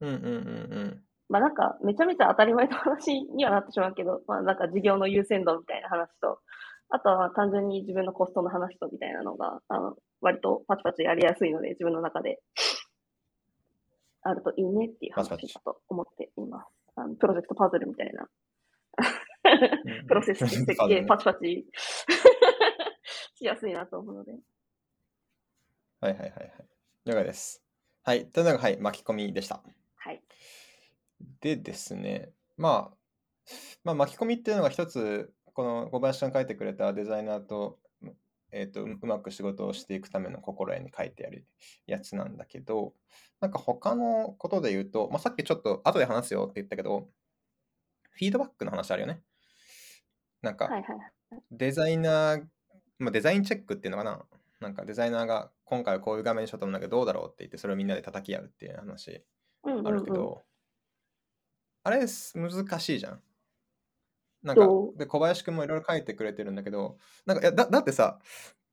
[0.00, 0.30] うんうんうんう
[0.84, 1.02] ん。
[1.28, 6.38] まあなんかめちゃめちゃ当たり前の話にはなってしまうけど、まあなんか事業の優先度みたいな話と、
[6.88, 12.40] あとは単純に自分のコストの話とみたいなのが、あの、割とパチパチやりやすいので自分の中で
[14.22, 16.66] あるといいねっていう話だと思っています。
[16.96, 18.22] あのプロジェクトパズルみたいな。
[18.22, 18.28] うん
[20.06, 21.66] プロセス設計パズルねパチパチ
[23.40, 24.32] しやすいなと思うので。
[26.00, 26.52] はいはいはいはい。
[27.06, 27.62] 了解です。
[28.02, 28.26] はい。
[28.26, 29.62] というのが、はい、巻き込みでした。
[29.96, 30.22] はい。
[31.40, 32.96] でですね、まあ、
[33.82, 37.78] まあ、巻き込みっていうのが一つ、この小林さんが書いてくれたデザイナーと、
[38.52, 41.46] えーと、ううまく仕事をしていくための心得に書いてある
[41.86, 42.92] やつなんだけど、
[43.40, 47.08] なんか他のことで言うと、まあ、さっきちょっと後で話すよって言ったけど、
[48.10, 49.22] フィードバックの話あるよね。
[50.42, 50.68] なんか。
[51.50, 52.44] デザイナー、
[53.00, 54.22] まあ、デザインチェックっていうのかな
[54.60, 59.22] なんかデザイナーが今回はこういう画面にしようと思うんだけどどうだろうって言ってそれをみんなで叩き合うっていう話
[59.64, 60.42] うんうんうんあるけど、
[61.82, 63.20] あれす難しいじゃん。
[64.42, 68.18] なんかで小林くんもいろいろ書いてくれてるんだけどなんかいやだだってさ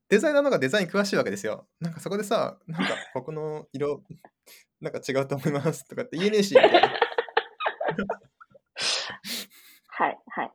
[0.08, 1.68] デザイナーの方がデザイン詳しいわけですよ。
[1.82, 4.04] なんかそこでさなんか ここの色
[4.80, 6.56] なんか違うと思いますとかって言えねえし。
[6.56, 6.80] はいは
[10.10, 10.52] い はい。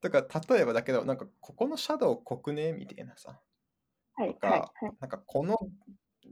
[0.00, 3.40] だから例えばだけど、なんかここのシャドウ濃くねみたいなさ。
[4.14, 4.92] はい、とはい、か、はい。
[5.00, 5.56] なんかこの、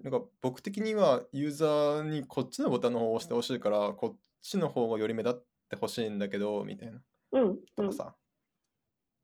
[0.03, 7.01] なんか僕的にはユーザーにこっちのボタンの方を押してほしいから、こっちの方がより目立ってほしいんだけど、みたいな。
[7.33, 7.59] うん、うん。
[7.77, 8.17] とかさ。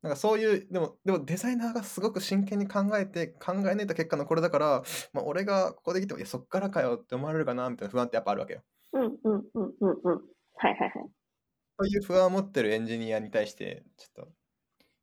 [0.01, 8.63] なんかそういう、でも、でもデザイナーがすごく真剣に考えて、考え抜いた結果のこれだから、まあ、俺がここできても、いや、そっからかよって思われるかな、みたいな不安ってやっぱあるわけよ。
[8.91, 10.21] うん、うん、うん、うん、うん。
[10.55, 11.09] はい、はい、はい。
[11.77, 14.31] そういう不安を持ってるエンジニアに対して、ちょっと、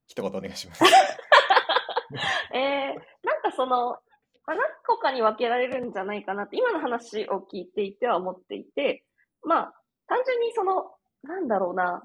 [0.06, 0.84] 一言お願いします。
[2.54, 3.98] えー、なんかその、
[4.46, 9.04] 何個かに分けられるんじゃないかなって、今の話を聞いていては思っていて、
[9.42, 9.74] まあ、
[10.06, 12.02] 単純にその、なんだろうな、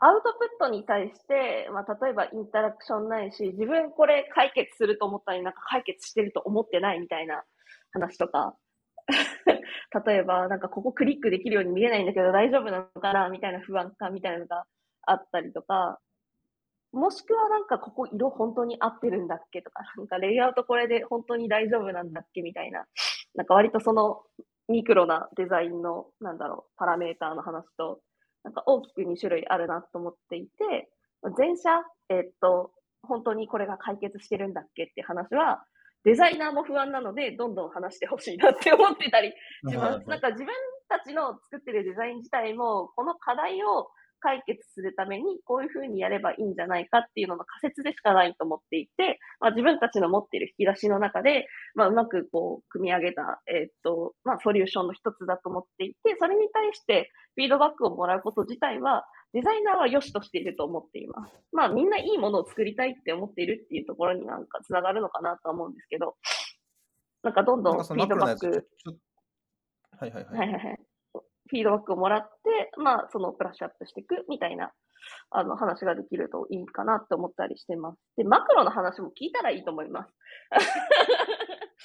[0.00, 7.42] アウトプットに対して、まあ、例えばインタラクションないし、自分これ解決すると思ったのになんか解決してると思ってないみたいな
[7.92, 8.56] 話とか、
[10.06, 14.64] 例えばなんかここクリックできるように見えないんだけど大丈夫なのかなみたいな不安感みたいなのが
[15.02, 15.98] あったりとか、
[16.92, 22.86] もしくはなんかここ色本当に合ってるんだっけとか、なんかレイアウトこれで本当に大丈夫なんだっけみたいな、
[23.34, 24.22] なんか割とその
[24.68, 28.00] ミクロなデザインの、なんだろう、パラメーターの話と、
[28.44, 30.88] なんか大きく2種類あるなと思っていて、
[31.36, 31.70] 前者、
[32.08, 35.64] えっと、本当にこれが解決してるんだっけって話は、
[36.04, 39.32] デザイナーも不安なので、どんどん話してほしいなって思ってたり
[39.68, 40.08] します。
[40.08, 40.54] なんか自分
[40.88, 43.88] たちの作ってるデザイン自体も、この課題を
[44.20, 61.34] 解決するために、こういうふうにやればいいんじゃないかっていうのの仮説でしかないと思っていて、まあ、自分たちの持っている引き出しの中で、まあ、うまくこう、組み上げた、えーっと、まあ、ソリューションの一つだと思っていて、それに対してフィードバックをもらうこと自体は、デザイナーは良しとしていると思っています。
[61.52, 66.16] まあ、みんないいものを作りたいって思っているっていうところになんかつながるのかなとは思うんですけど、
[67.22, 68.68] なんかどんどなんフィードバック、
[69.98, 70.30] はいはいは。
[70.30, 70.78] はいいはいはい。
[71.48, 74.72] フィードバックをもらって、まあ、そのブラッシュアップしていくみたいな、
[75.30, 77.98] あの、話ができるといいかなって思ったりしてます。
[78.16, 80.12] で、マクロの話も聞いたらいいと思います。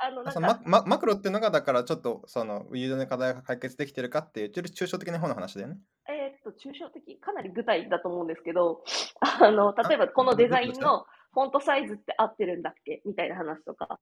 [0.00, 5.78] あの、マママクロっていうのが、だからちょっと、その、ユーザーの課題が解決できてるかっていう、ちょっと抽象的な方の話だよね。
[6.08, 6.12] え
[6.52, 8.84] と、抽象的、かなり具体だと思うんですけど、
[9.20, 13.02] あの、例えばこのデザインのフォントサイズって合ってるんだっけ？
[13.04, 14.00] みたいな話とか。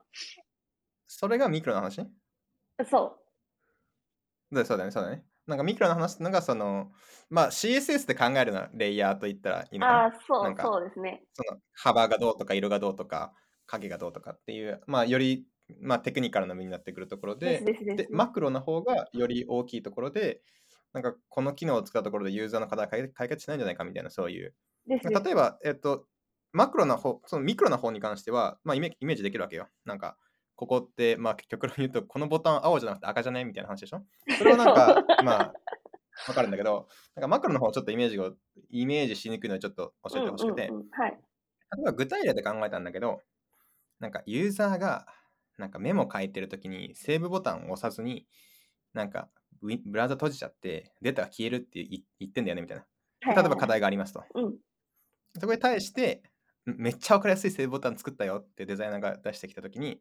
[1.07, 2.07] それがミクロの話？
[2.85, 3.19] そ
[4.51, 5.25] でそうだね、そうだね。
[5.47, 6.93] なんかミクロの話ってのが、その、
[7.31, 9.87] まあ CSS で考えるのはレイヤーと言ったらいいうの。
[9.87, 11.25] ああ、そう、そうですね。
[11.33, 13.33] その幅がどうとか色がどうとか
[13.67, 15.47] 影がどうとかっていう、まあより、
[15.81, 17.61] まあ、テクニカルな目になってくるところで。
[17.61, 20.43] で、マクロの方がより大きいところで、
[20.93, 24.55] なんかこの機能を使うところでユーザーの課題解解決しないんじゃないかみたいなそういう。
[24.89, 24.99] 例
[25.31, 26.07] えば、えっと、
[26.53, 29.69] マクロな方、そのミクロな方に関しては、まあイメイメージできるわけよ。
[29.85, 30.17] なんか、
[30.55, 34.03] ここって、まあ極論言うと、このボタン青じゃなくて赤じゃないみたいな話でしょ？
[34.39, 35.53] それはなんか、まあ、
[36.29, 38.35] わかるんだけど、なんかマクロの方ちょっとイメージを、
[38.71, 41.11] イメージしにくいのでちょっと教えてほしくて、うんうんうん、はい。
[41.11, 41.19] 例
[41.83, 43.21] えば具体例で考えたんだけど、
[43.99, 45.07] なんかユーザーが
[45.59, 48.27] なんかメモ書いてるときにセーブボタンを押さずに、
[48.95, 49.29] なんか
[49.67, 52.83] ブイブラウザ閉じちゃってデータが消えるって言言ってんだよねみたいな。
[52.83, 54.25] はい例えば課題がありますと。
[54.35, 54.55] うん。
[55.41, 56.23] そこに対して、
[56.65, 60.01] めっちゃわかりやすいセーブボタン作ったよってデザイナーが出してきたときに、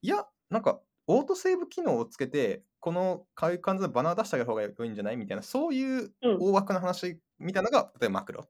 [0.00, 5.16] いや、なんかオートセーブ機能をつけて、このこういう感じのバナー出してあげる方が良いんじゃない？
[5.16, 6.38] みたいな、そういううん。
[6.40, 8.48] 大枠の話みたいなのが、例えばマクロ。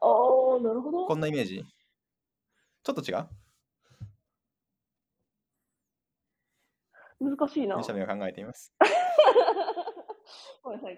[0.00, 1.06] おー、なるほど。
[1.06, 1.64] こんなイメージ。
[2.84, 3.26] ちょっと違う？
[7.28, 7.76] 難しいな。
[7.76, 8.72] ミシャミが考えています。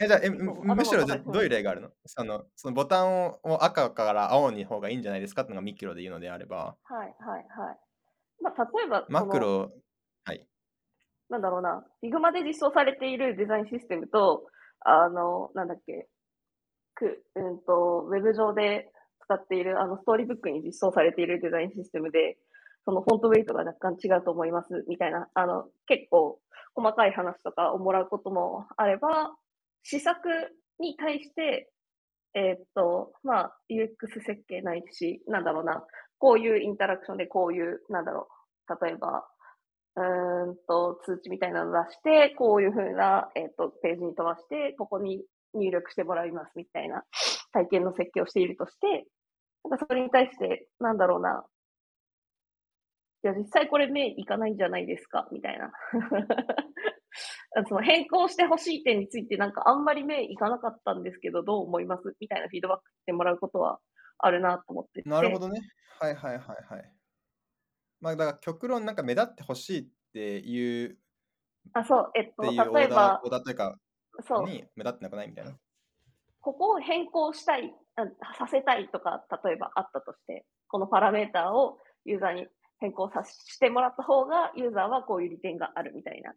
[0.00, 1.90] えじゃあえそうむむしろじゃあどういう例があるの？
[2.06, 7.78] そのそのボタンをを赤から青に方がいいんじゃないですかっていうのがミキロで言うのであれば、はいはいはい。
[8.40, 9.70] まあ、例えば、マクロ、
[10.24, 10.46] はい。
[11.28, 14.46] なんだろうな、Figma で実装されているデザインシステムと、
[14.80, 16.08] あの、なんだっけ、
[16.94, 22.38] く、うんと、ウェブ上で使っている、あの、ストーリーブックに実装されているデザインシステムで、
[22.84, 26.38] そのフォントウェイトが若干違うと思います、みたいな、あの、結構
[26.74, 29.34] 細かい話とかをもらうこともあれば、
[29.82, 30.28] 施策
[30.78, 31.70] に対して、
[32.34, 35.84] えーっと、まあ、UX 設計ないし、なんだろうな、
[36.18, 38.28] こういうインタラクションでこういう、なんだろ
[38.68, 39.26] う、例えば、
[39.96, 47.02] うんと、通知みたいなの出して、こういうふうな、えっ、と、ページに飛ばして、ここに入力してもらいますみたいな
[47.52, 49.06] 体験の設計をしているとして、
[49.64, 51.44] なんかそれに対して、なんだろうな、
[53.24, 55.28] いや、実際これ目いかないんじゃないですか？
[55.32, 55.72] みたいな。
[57.68, 62.14] その変更してほしい点についてなんかあんまり目いかなかったんですけど、どう思います？
[62.20, 63.80] みたいなフィードバックしてもらうことは
[64.18, 65.08] あるなと思ってて。
[65.08, 65.60] なるほどね。
[66.00, 66.92] はいはいはいはい。
[68.00, 70.96] まあだから極論なんか目立ってほしいっていうっ
[71.72, 72.56] あ、そう、えっと、例え
[72.88, 73.76] ばオー、ダーというか
[74.20, 75.28] そう、に目立ってなくない？
[75.28, 75.58] みたいな。
[76.40, 77.74] ここを変更したい、
[78.38, 82.46] させたいとか、例えばあったとして、このパラメーターをユーザーに
[82.80, 86.34] 変更させてもらった方が、ユーザーはこういう利点があるみたいな、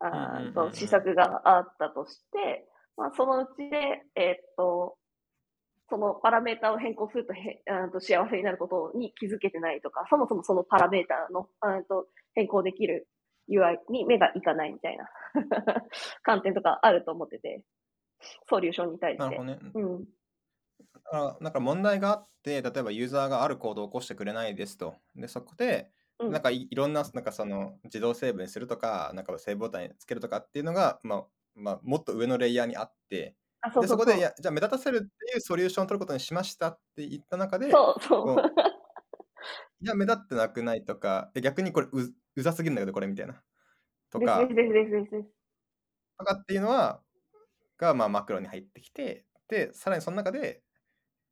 [0.00, 4.96] あと、施策があったとして、まあ、そのうちで、えー、っと、
[5.88, 13.06] そのパラメータを変更するとへあと幸せになることに気づけてないとか、そもそもそのパラメータのあと変更できる
[13.50, 15.10] UI に目がいかないみたいな
[16.22, 17.62] 観点とかあると思ってて、
[18.48, 19.24] ソリューションに対して。
[19.24, 19.58] なるほどね。
[19.74, 20.04] うん。
[21.12, 24.96] あなんか問題があって、例えばユーザーがあるコードを起こしてくれないですと。
[25.14, 38.36] で、そこで、なんかいいろんな、なんかその自動セーブにするとか、なんかセーブボタンにつけるとかっていうのが、まあ、まあ、もっと上のレイヤーにあって、あそうで、そこで、いや、じゃあ目立たせるっていうソリューションを取ることにしましたって言った中で、そうそう。
[39.80, 43.42] いや、目立ってなくないとか、逆にこれううざすぎるんだけど、これみたいな。
[44.10, 45.28] とか、ですですですですです。
[46.18, 47.02] とかっていうのは、
[47.78, 50.62] が、まあ、マクロに入ってきて、で、さらにその中で、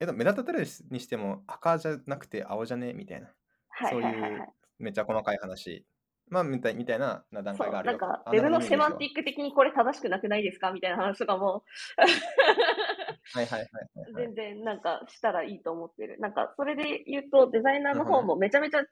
[0.03, 2.93] えっと、目立たれるにしても赤じゃなくて青じゃね？
[2.93, 3.29] みたいな、
[3.69, 4.49] はいそういう
[4.81, 5.87] めっちゃ細かい話、
[6.29, 10.73] まあ、みたいみたいなな段階があるなんか、ウェブのセマンティック的にこれ正しくなくないですか？
[10.73, 11.63] みたいな話とかも。
[13.33, 13.69] はいはいはい、
[14.17, 16.19] 全然なんかしたらいいと思ってる。
[16.19, 18.83] なんか、それで言うと、デザイナーの方もめちゃめちゃ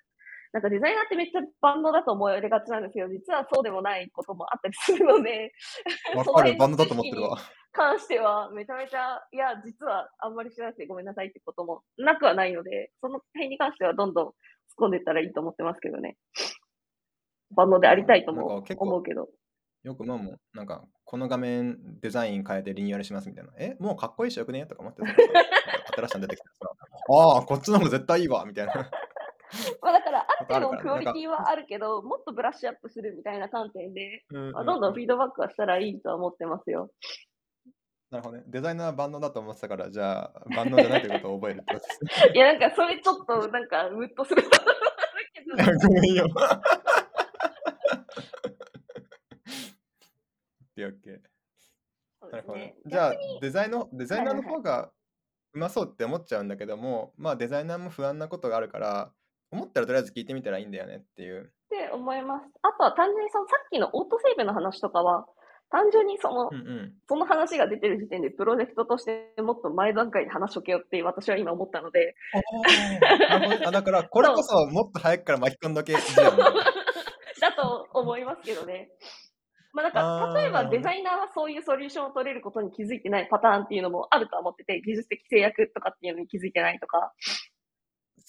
[0.53, 5.53] なんかデザイナーってめっちゃバンドだと思われがちなんですけど、実はそうでもないこともあったりするので、
[6.15, 7.39] わかる、バンドだと思ってるわ。
[7.73, 14.33] 関しては、めちゃめちゃ、いや、実はあんまり知らなくてごめんなさいってこともなくはないので、その辺に関してはどんどん突っ
[14.81, 16.17] 込んでいったらいいと思ってますけどね。
[17.53, 19.29] バンドでありたいとも思うけど。
[19.85, 23.53] よくまあもう、なんか、この画面デザイン変えてリニューアルしますみたいな。
[23.57, 24.67] え、もうかっこいいしよくね？
[24.67, 25.09] とか思ってた。
[25.97, 26.69] 新しいの出てきた
[27.13, 28.91] ああ、こっちの方が絶対いいわみたいな。
[29.83, 36.91] まあだから、ある程度クオリティはあるけど、もっとブラッシュアップするみたいな観点で、まあ、どんどんフィードバックはしたらいいとは思ってますよ。
[38.11, 38.45] なるほどね。
[38.49, 42.33] デザイナーは万能だと思ってたから、じゃあ、万能じゃないということを覚えるってことですね。
[42.35, 44.43] いや、なんか、それちょっと、なんか、ムッとする。
[45.87, 46.27] ごめんよ。
[46.35, 46.37] オッ
[50.75, 51.21] ケーオッケー。
[52.33, 52.77] なるほど、ね。
[52.85, 54.91] じゃあ、デザイのデザイナーの方が
[55.53, 59.13] うまそうって思っちゃうんだけども、まあ、デザイナーも不安なことがあるから、
[59.53, 61.43] 思ったらとりあえず聞いてみたらいいんだよねっていう。
[61.43, 62.47] って思います。
[62.63, 65.27] あとは単純にそのさっきのオートセーブの話とかは、
[65.71, 72.17] 単純にその、うんうん、その話が出てる時点でプロジェクトとしてもっと前段階で話しとけよって私は今思ったので。
[73.65, 75.95] あだからこれこそもっと早くから巻き込んどけ
[77.41, 78.91] だと思いますけどね。
[79.73, 87.13] まあなんか、例えばデザイナーはそういうソリューションを取れることに気づいてないパターンっていうのもあると思ってて、技術的制約とかっていうのに気づいてないとか。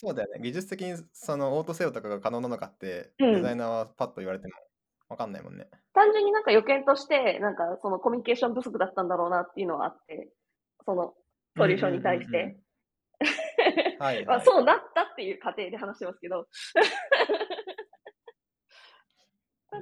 [0.03, 0.39] そうだよね。
[0.41, 4.53] 技術的にそのオートセオとかが可能なのかって、うん、デザイナーはパッと言われても
[5.09, 5.67] わかんないもんね。
[5.93, 10.31] 単純になんか予見として、なんかそのコミュニケーション不足だったんだろうなっていうのはあって、
[10.87, 11.13] その
[11.55, 12.57] ソリューションに対して。
[13.99, 16.47] はい、 まあ、そうなったっていう過程で話してますけど。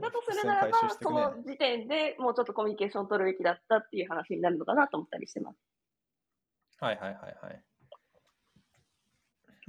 [0.01, 5.57] だとするならば、その時点でもうちょっとコミュニケーションを取るべきだったっていう話になるのかなと思ったりしてます。
[6.79, 7.63] はいはいはいはい。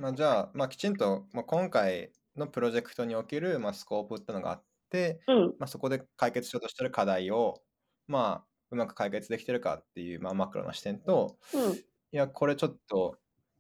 [0.00, 7.60] まあ、じゃあ、まあ、きちんと、まあ、今回のプロジェクトにおける、まあ、スコープっていうのがあって、うん、まあ、そこで解決しようとしてる課題を、
[8.08, 11.78] まあ、うまく解決できてるかっていう、まあ、マクロな視点と、うん、い
[12.12, 13.18] や、これちょっと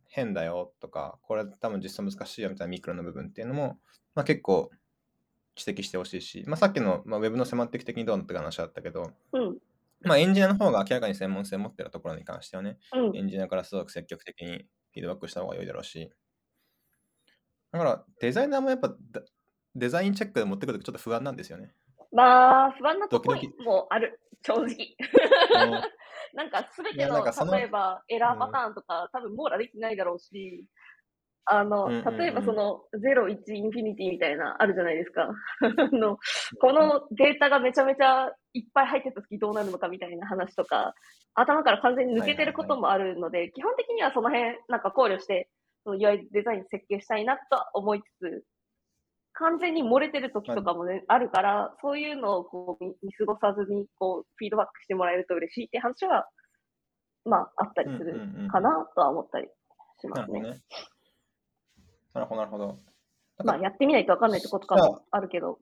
[0.08, 3.78] 変だよとか、これ多分実装難しいよみたいなミクロの部分っていうのも、
[4.14, 4.70] まあ、結構
[5.58, 9.58] 指摘してほしいし、まあ、さっきの、まあ、ウェブのセマンティック的にどうのって話だったけど、うん、
[10.00, 16.10] まあ、エンジニアの方が明らかに専門性を持ってるところに関してはね、うん、エンジニアからすごく積極的にフィードバックした方が良いだろうし、
[17.72, 18.94] だからデザイナーもやっぱ
[19.74, 21.72] デザインチェックで持ってくるとちょっと不安なんですよね。
[22.12, 24.96] まあ、不安なところもある、正直。
[26.34, 30.64] なんかすべての例えばエラーパターンとか、多分網羅できないだろうし、
[31.44, 35.30] あの、例えばその0、1、インフィニティみたいなあるじゃないですか。
[35.62, 36.18] あの、
[36.60, 40.94] このデータがめちゃめちゃいっぱい入ってた時どうなるのかみたいな話とか、
[41.34, 45.48] 頭から完全に抜けてることもあるので、基本的にはその辺なんか考慮して、
[45.84, 47.42] その UI デザイン設計したいなと
[47.74, 48.44] 思いつつ、
[49.32, 56.28] 完全に漏れてる時とかもね、あるから、そういうのをこう見過ごさずに、こう、フィードバックしてもらえると嬉しいって話は、
[57.24, 59.48] まあ、あったりするかなとは思ったり
[60.00, 60.60] しますね。
[62.12, 62.78] なるほど、なるほど。
[63.44, 65.58] まあ、やってみないと分かんないってことかもあるけど。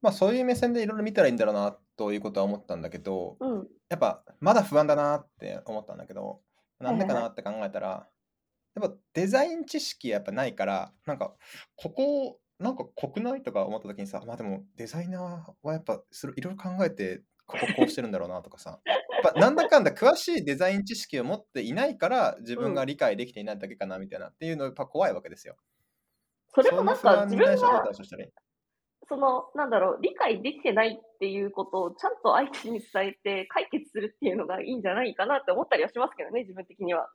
[0.00, 6.40] まあ、そういう目線でいろいろ見たらいいんだろうなということは思ったんだけど、うん、やっぱまだ不安だなって思ったんだけど、
[6.82, 8.08] なんでかなって考えたら、
[8.74, 11.34] やっぱデザイン知識やっぱないから、なんか、
[11.76, 15.96] ここ、なんか国内とか思った時にさ、まあでもデザイナーはやっぱい
[16.40, 18.80] ろいろ考えてこここうしてるんだろうなとかさ。
[18.86, 18.96] や
[19.30, 25.56] っぱなんだかんだ詳しいデザイン知識を持っていないから自分が理解できていないだけかなみたいなっていうのやっぱ怖いわけですよ。
[26.54, 27.92] それもなんか自分が
[29.12, 37.10] その、なんだろう、理解できてないっていうことをちゃんと相手に伝えて解決するっていうのがいいんじゃないかなって思ったりはしますけどね、自分的には。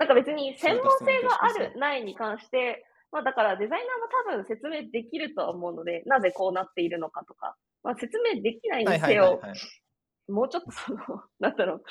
[0.00, 9.40] なんか別に専門性がある、ないに関して、まあだからデザイナーも多分説明できるとは思うので、なぜこうなっているのかとか、まあ説明できないはいにせよ。
[10.28, 10.98] もうちょっとその、
[11.38, 11.82] なんだろう、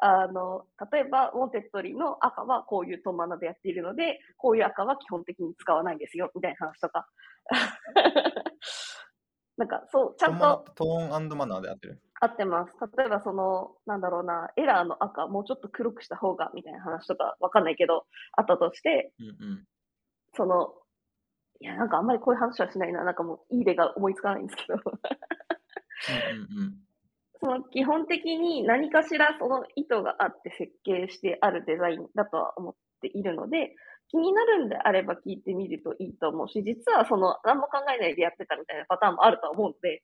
[0.00, 7.06] あの、例えば、ウォンテッドリーの赤はこういうトーンマナでやっているので、こういう赤は基本的に使わないですよ、みたいな話とか。
[9.56, 12.00] なんか、そう、ちゃんとトーンマナーで合ってる。
[12.20, 12.74] 合ってます。
[12.96, 19.66] 例えば、その、なんだろうな、エラーの赤、もうちょっと黒くした方が、みたいな話とか、わかんないけど、あったとして、うんうん。
[20.34, 20.74] その、
[21.60, 23.04] いや、なんかあんまりこういう話はしないな。
[23.04, 24.74] なんかもう、いい例が思いつかないんですけど。
[24.74, 26.74] うんうんうん。
[27.42, 33.74] その基本的に何かしらその意図があって設計してあるデザインだとは思っているので、
[34.12, 40.02] 気になるんであれば聞いてみるといいと思うし、実はその何も考えないでやってたみたいなパターンもあるとは思うので、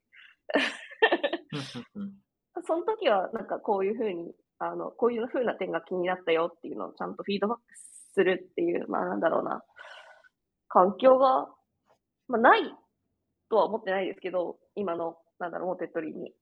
[2.67, 7.63] その時はなんかこういうふうに、あの、こういうふうな点が気になったよっていうのをちゃんとフィードバック
[8.15, 9.63] するっていう、まあなんだろうな、
[10.69, 11.49] 環境が、
[12.29, 12.63] まあない
[13.51, 16.33] とは思ってないですけど、今の、なんだろう、モテットリーに。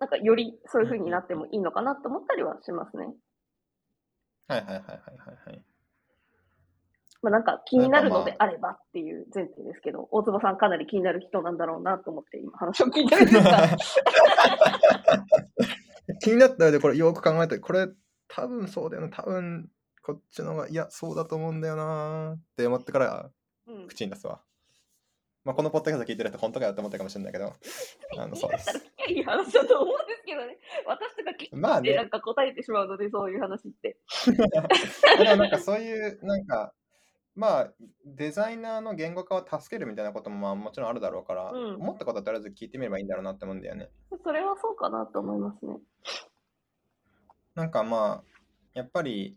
[0.00, 3.06] なんかよりそういうふうになってもいいのかなと思ったりはしますね。
[4.46, 5.67] はいはいはいはいはいはい。
[7.22, 8.46] まあなんか気になるのであ。
[8.46, 12.86] ればっていう前提ですけど、大坪さんかなり気になる人なんだろうなと思って今話を。
[12.86, 13.76] 聞いてるんですが、
[16.20, 17.88] 気になったのでこれよく考えてこれ
[18.28, 19.08] 多分そうだよな。
[19.08, 19.68] 多分
[20.02, 22.34] こっちの方がいやそうだと思うんだよな。
[22.36, 23.30] って思ってから
[23.68, 24.40] うん、口に出すわ。
[25.44, 27.52] まあこのポッドキャスト聞いてる人本当かよって思ったかもしれないけど。
[28.18, 28.50] あのそう。
[28.50, 30.58] ですいい話だと思うんですけどね。
[30.86, 33.98] 私とか聞まあねいてなんか答えてしまうので、そういう話って。
[35.18, 36.72] でもなんかそういうなんか
[37.38, 37.72] まあ
[38.04, 43.90] デザイナーの言語化を助けるみたいなこともまあもちろんあるだろうから、うん思ったことはとりあえず聞いてみればいいんだろうなって思うんだよね。
[44.24, 45.76] それはそうかなと思いますね。
[47.54, 48.38] なんかまあ
[48.74, 49.36] やっぱり、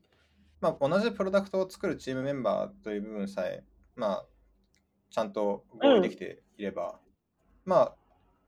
[0.62, 3.64] まあ、同じプロダクトを作るチームメンバーという部分さえ
[3.95, 4.26] まあ
[5.12, 6.99] ちゃんと合意できていれば、
[7.66, 7.95] まあ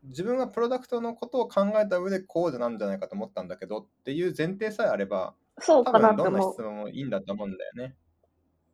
[0.06, 6.60] 自分がプロダクトのことを考えた上でこうじゃなんじゃないかと思ったんだけどっていう前提さえあれば多そうかな分どんな質。
[6.60, 7.96] 問もいいんだと思うんだよね。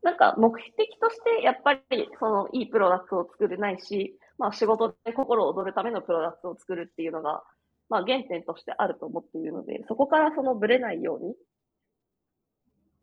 [0.02, 7.44] なんか目的としてやっぱりそのいいプロダクトを作れないし、まあ仕事で心躍るためのプロダクトを作るっていうのが、
[7.90, 11.36] まあ原点としてあると思っているので、そこからそのブレないようにっ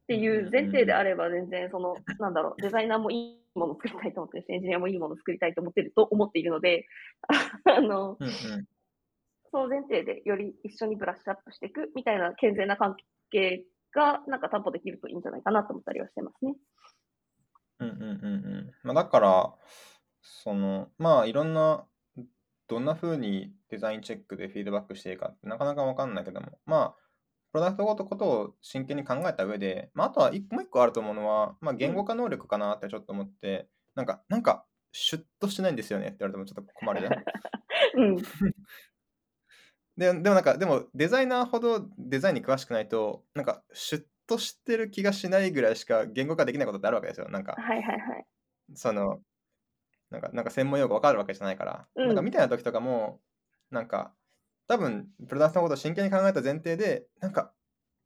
[0.06, 6.86] ていう前提であれば全然その、なんだろう、デザイナーもいいものを作りたいと思ってるし、エンジニアもいいものを作りたいと思ってると思っているので、
[7.64, 8.32] あの、うんうん。
[9.50, 12.96] その前提でより一緒にブラッシュアップしていくみたいな健全な関
[13.30, 13.64] 係
[13.96, 16.54] がなんか担保できるといいんじゃないかなと思ったりはしてますね。
[17.80, 18.72] うんうんうんうん。
[18.84, 19.54] まあ、だから、
[20.22, 21.84] その、まあいろんな、
[22.68, 27.02] どんな風にデザインチェックでフィードバックしていいかってなかなかわかんないけども、まあ、
[27.52, 37.12] プロダクトごとことを真剣に考えた上で、まあ、あとは一個もう一個あると思うのは、まあ、言語化能力かなってちょっと思って、なんか、なんか、シュッとしないんですよねって言われてもちょっと困るじゃん。
[37.96, 38.16] うん。
[39.96, 47.28] ででもなんか、でもデザイナーほどデザインに詳しくないと、なんか、シュッとしてる気がしないぐらいしか言語化できないことってあるわけですよ。
[47.30, 48.26] なんか、はいはいはい。
[48.74, 49.22] その、
[50.10, 53.20] なんか、なんか専門用語わかるわけじゃないから、うんなんかみたいな時とかも、
[53.70, 54.14] なんか、
[54.68, 57.54] 多分、プロダクトのことを真剣に考えた前提で、なんか、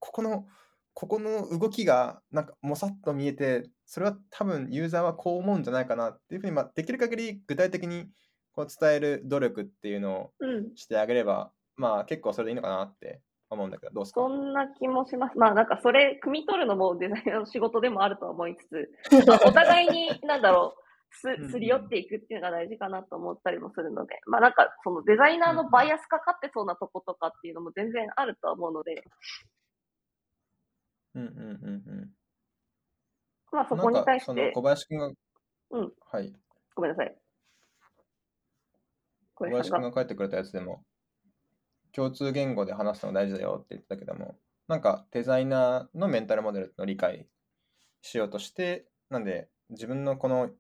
[0.01, 0.49] ここの、
[0.95, 8.11] ここの動きが、なんか、もさっと見えて、それは多分、ユーザーはこう思うんじゃないかなっていうふうに、まあ、できる限り具体的に
[8.53, 10.71] こう伝える努力っていうのをうん。
[10.75, 14.21] してあげれば、まあ、結構それでいいのかなって思うんだけど、どうですか？
[14.21, 15.39] そんな気もします。
[15.39, 18.91] まあなんかそれ、汲み取るのもデザイナーの仕事でもあるとは思いつつ、
[19.27, 29.03] まあお互いに、なんだろう、うんす、すり寄っていくっていうのが大事かなと思ったりもするので、まあなんかそのデザイナーのバイアスかかってそうなとことかっていうのも全然あるとは思うので、
[31.15, 32.11] うんうんうんうん。
[33.51, 35.07] まあそこに対してなん小、林くんが、
[35.71, 36.33] うんはい。
[36.75, 37.17] ごめんなさい。
[39.35, 39.71] 小小林。
[39.71, 40.85] くんが書いてくれたやつでも、
[41.93, 44.37] 共通言語で話すのが大事だよって言ってたけども、
[44.69, 47.27] なんかデザイナーのメンタルモデルの理解
[48.03, 50.51] しようとして、なんで自分のこの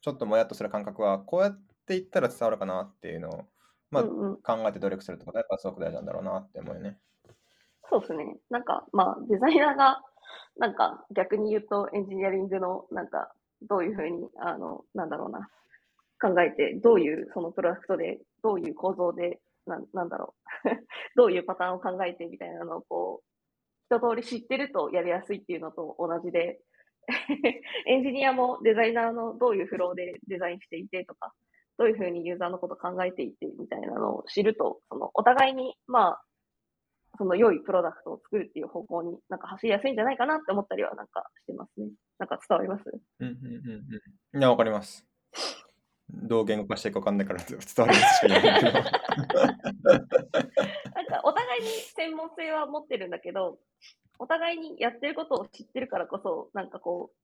[0.00, 3.44] ちょっともやっとする感覚はこうやって言ったら伝わるかなっていうのを、
[3.90, 6.98] まあ、考えて努力するってことはやっぱすごく大事なんだろうなって思うよね。
[7.90, 8.36] そうですね。
[8.50, 10.02] なんか、まあ、デザイナーが、
[10.58, 13.32] なんか、逆に言うと、エンジニアリングの、なんか、
[13.62, 15.48] どういうふうに、あの、なんだろうな、
[16.20, 20.68] 考えて、どういう、そのプロダクトで、どういう構造で、ななんだろう、
[21.16, 23.22] どういうパターンを考えてみたいなのをこ
[23.90, 26.60] う、一通り知ってるとやりやすいっていうのと同じで、
[27.86, 31.32] エンジニアもデザイナーのどういうフローでデザインしていてとか、
[31.78, 36.22] どういうふうにユーザーのこと考えていてみたいなのを知ると、そのお互いに、まあ、
[37.18, 41.90] その良いプロダクトを作るっていう方向になんか走りやすいんじゃないかなって思ったりはなんかしてますね。
[42.18, 42.84] なんか伝わります？
[43.20, 43.86] うんうんうん
[44.34, 44.40] うん。
[44.40, 45.05] いや、わかります。
[46.08, 48.78] どう言語化していくかわかんないから伝わりますしか言えないけど。
[51.24, 53.58] お互いに専門性は持ってるんだけど、
[54.18, 57.16] お互いにやってることを知ってるからこそ、なんかこう、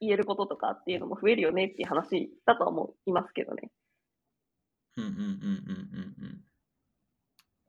[0.00, 3.70] 言えることとかっていうのも増えるよねっていう話だとは思いますけどね。
[4.96, 6.44] うんうんうんうんうんうん。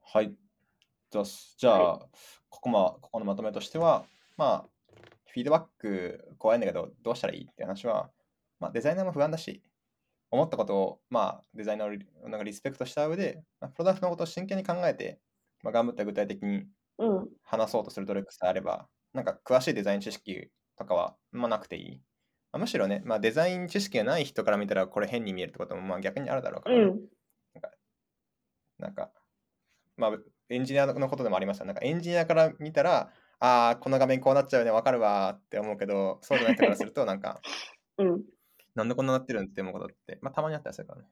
[0.02, 0.36] はい。
[1.12, 2.00] じゃあ、じゃあ
[2.50, 4.06] ここま、ここのまとめとしては、
[4.38, 4.70] まあ、
[5.28, 8.10] フィードバック怖いんだけど、どうしたらいいって話は、
[8.60, 9.64] まあ、デザイナーも不安だし、
[10.32, 15.20] 思ったことを、まあ、デザイナーをリなんかリスペクトした上で、まあ、プロダクトのことを真剣に考えて、
[15.64, 16.66] まあ、頑張って具体的に
[17.00, 17.30] うん。
[17.44, 22.02] 話そうとする努力さえあれば、なんか詳しいデザイン知識とかは、まあ、なくていい。
[22.52, 27.00] まあ、むしろね、まあ、デザイン知識がない人から見たらこれ変に見えるってこともまあ逆にあるだろうから、うん。
[28.80, 29.12] なんか、
[29.98, 30.12] まあ、
[30.50, 31.66] エンジニアのことでもありました。
[31.66, 37.42] なんかエンジニアから見たら、ああ、この画面こうなっちゃうよね、わかるわーって思うけど、そうじゃない人からすると、なんか、
[38.00, 38.24] うん。
[38.80, 41.08] なんでこんななってるんって思うことって、まあ、たまにあったりするからね。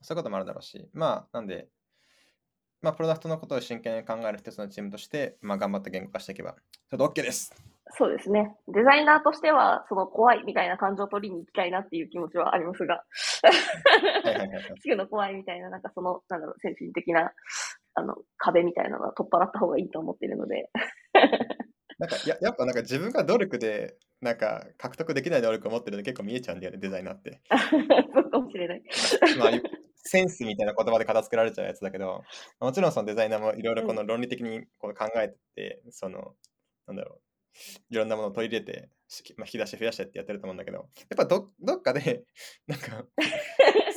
[0.00, 1.68] そういうこともあるだろうし、まあ、なんで、
[2.82, 7.52] まあ、プロダクトのことを真剣に考える一つのチームとして、まあ、頑張って言語化していけば、ちょっと OK です。
[7.98, 8.54] そうですね。
[8.68, 13.02] デザイナーとしては、その怖いみたいな感情を取りに行きたいなっていう気持ちはありますが、
[14.22, 14.62] はいはいはいはい。
[14.80, 17.32] すぐの怖いみたいな、なんかその、なんだろう、精神的な、
[17.94, 20.70] あの、壁みたいなのは取っ払った方がいいと思ってるので、
[21.98, 27.40] なんかややっぱなんか自分が努力でなんか獲得できない能力を持ってるの結構見えちゃうんだよね、デザイナーって。
[28.12, 28.82] そうかもしれない。
[29.38, 29.50] まあ、
[29.96, 32.22] センスみたいな言葉で片付けられちゃうやつだけど、
[32.60, 36.34] もちろんそのデザイナーもいろいろこの論理的にこう考えてて、その、
[36.86, 37.20] なんだろう、
[37.90, 42.24] いろんなものを取り入れて、しまあ、引き出し増やしてってやってると思うんだけど、やっぱどどっかで、
[42.66, 43.04] なんか、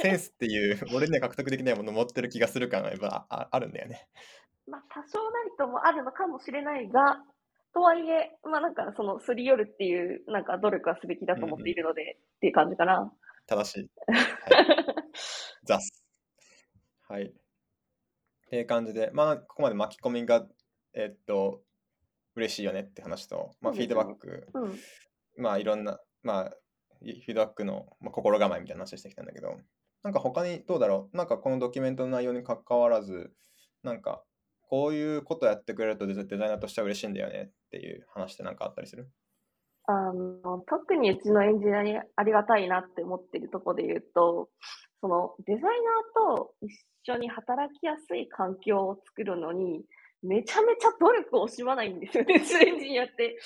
[0.01, 4.07] センスっていう、俺には獲得できないものを持ってる気がする感がやっぱああるんだよね。
[4.67, 7.23] まあ、多少なりともあるのかもしれないが、
[7.73, 13.11] とはいえ、まあなんかそのすり寄るっていうなんか努力はすべきだと思っているので、っていう感じかな。
[13.47, 13.91] 正しい。
[14.07, 14.65] はい、
[15.65, 16.03] ザス。
[17.07, 17.25] はい。
[17.25, 17.33] っ
[18.49, 20.47] ていう感じで、まあ、ここまで巻き込みが、
[20.93, 21.63] えっと、
[22.35, 24.79] 嬉しいよねって話と、まあ、フィードバック、うん。
[25.37, 26.49] まあ、いろんな、まあ、
[26.99, 29.57] フィードバックの、まあ、心構えみたいな話してきたんだけど、
[30.03, 31.17] なんか他にどうだろう？
[31.17, 33.33] なんかこのドキュメントの内容に関わらず、
[33.83, 34.23] なんか、
[34.73, 39.07] こういうことやってくれるとデザイナーとしては嬉しいんだよねっていう話ってなんかあったりする？
[39.85, 44.49] あの、特にうちのエンジニアにありがたいなって思ってるところで言うと、
[44.99, 46.71] そのデザイナーと一
[47.07, 49.83] 緒に働きやすい環境を作るのに、
[50.23, 52.33] めちゃめちゃ努力を惜しまないんですよね、
[52.65, 53.37] エンジニアって。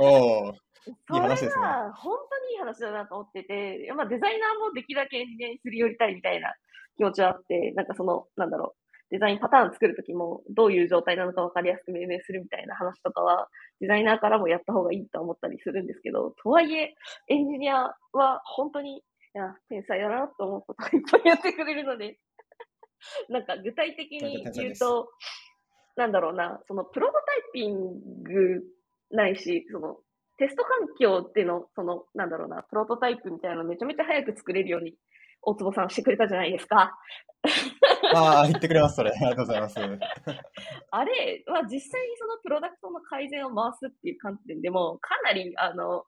[0.00, 0.54] おお、
[1.06, 6.54] それ話ですねは本当にいい話だなと思ってて、まあ、デザイナーもできるだけエンジニアにすり寄りたいみたいな
[6.96, 8.83] 気持ちはあって、なんかその、なんだろう、
[9.14, 13.46] デザインパターン作るときもどういう状態なのか分かりやすく命名するみたいな話とかは、
[13.80, 16.96] デザイナーからもやった方がいいと思ったりするんですけど、とはいえ、
[17.28, 19.02] エンジニアは本当に、い
[19.34, 22.18] や、天才だなと思うことをいっぱいやってくれるので、
[23.30, 25.08] なんか具体的に言うと、
[25.94, 28.64] なんだろうな、そのプロトタイピング
[29.12, 29.98] ないし、その
[30.38, 34.96] テスト環境っていうの、その、なんだろうな、プロトタイプみたいなのめちゃめちゃ早く作れるように、
[35.42, 36.98] 大坪さんしてくれたじゃないですか。
[38.14, 39.10] ああ、言ってくれます、それ。
[39.10, 39.78] ありがとうございます。
[40.90, 46.04] あれは実際にそのプロダクトの改善を回すっていう観点でも、かなり、あの、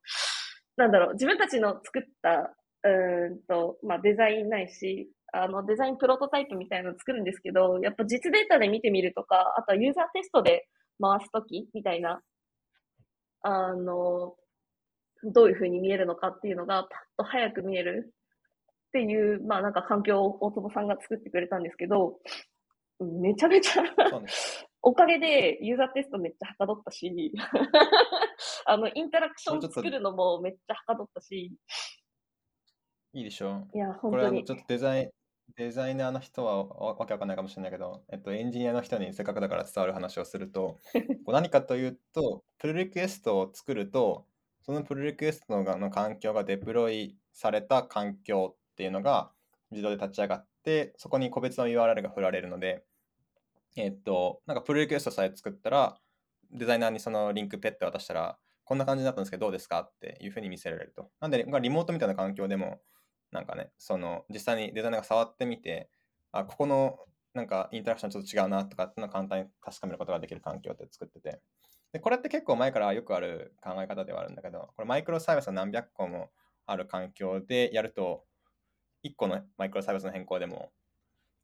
[0.77, 10.67] なんだろう、自分たちの作った、うんと、まあ、デザインないし、あの、デザインプロトタイプみたいなの作るんですけど、やっぱ実データで見てみるとか、あとはユーザーテストで
[11.01, 12.23] 回すときみたいな、
[13.43, 14.37] あの、
[15.25, 18.13] どういうふうに見えるのかっていうのが、パッと早く見える
[18.97, 22.19] っていう、まあなんか環境を大坪さんが作ってくれたんですけど、
[22.99, 23.83] めちゃめちゃ。
[24.81, 27.33] おかげでユーザーテストめっちゃはかどったし、
[28.65, 31.53] あの、インタラクション作るのもめっちゃはかどったし、
[33.13, 33.93] いいでしょいや、う。
[33.95, 34.53] 本当にち。
[34.53, 35.11] ょっとデザイン、
[35.57, 40.79] デザイナーの人はわわけわかんないかもしれないけど、えっと、エンジニアの人にせっかくだから伝わる話をすると、
[41.27, 44.27] こう何かというと、プルリクエストを作ると、
[44.63, 49.33] そのプルリクエストのの環境がデプロイされた環境っていうのが
[49.71, 52.85] 自動で立ち上がって、そこに個別の URL が振られるので、
[53.75, 55.99] えっと、なんかプルリクエストさえ作ったら、
[56.53, 61.11] デザイナーにそのリンクペッて渡したら、こんな感じになったんですけど、どうですかっていうふうに見せられると。
[61.21, 62.83] なんで、リモートみたいな環境でも、
[63.33, 65.89] なんかね、その実際にデザイナーが触ってみて、
[66.33, 66.99] あ、ここの
[67.33, 71.41] なんかインタラクションちょっと違うなとかっていうのを簡単に確かめることができる環境って作ってて。
[71.93, 76.31] で、これって結構前からよくある考え方ではあるんだけど、これマイクロサービスが何百個も
[76.67, 78.25] ある環境でやると、
[79.07, 80.71] 1個のマイクロサービスの変更でも、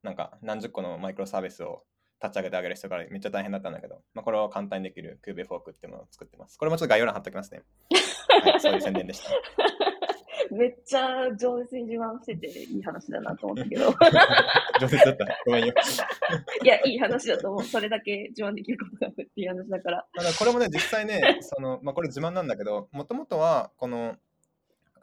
[0.03, 1.85] なんか何十個のマイクロサービスを
[2.23, 6.57] 立ち上げてあげる人からめっちゃ大変だったんだけど、まあ、これを簡単にできる Kube フォークっていうものを作ってます。
[6.57, 7.63] これもちょっと概要欄貼っておきますね。
[8.45, 9.31] はい、そういう宣伝でした。
[10.55, 13.91] めっちゃ上手に自慢してていい話だなと思ったけど。
[14.81, 15.27] 上手だった。
[15.47, 15.73] ごめんよ。
[16.63, 17.65] いや、いい話だと思う。
[17.65, 20.07] それだけ自慢できることがあるっていう話だから。
[20.15, 24.17] ただこれもね、実際ね、そのまあ、これ自慢なんだけど、もともとはこの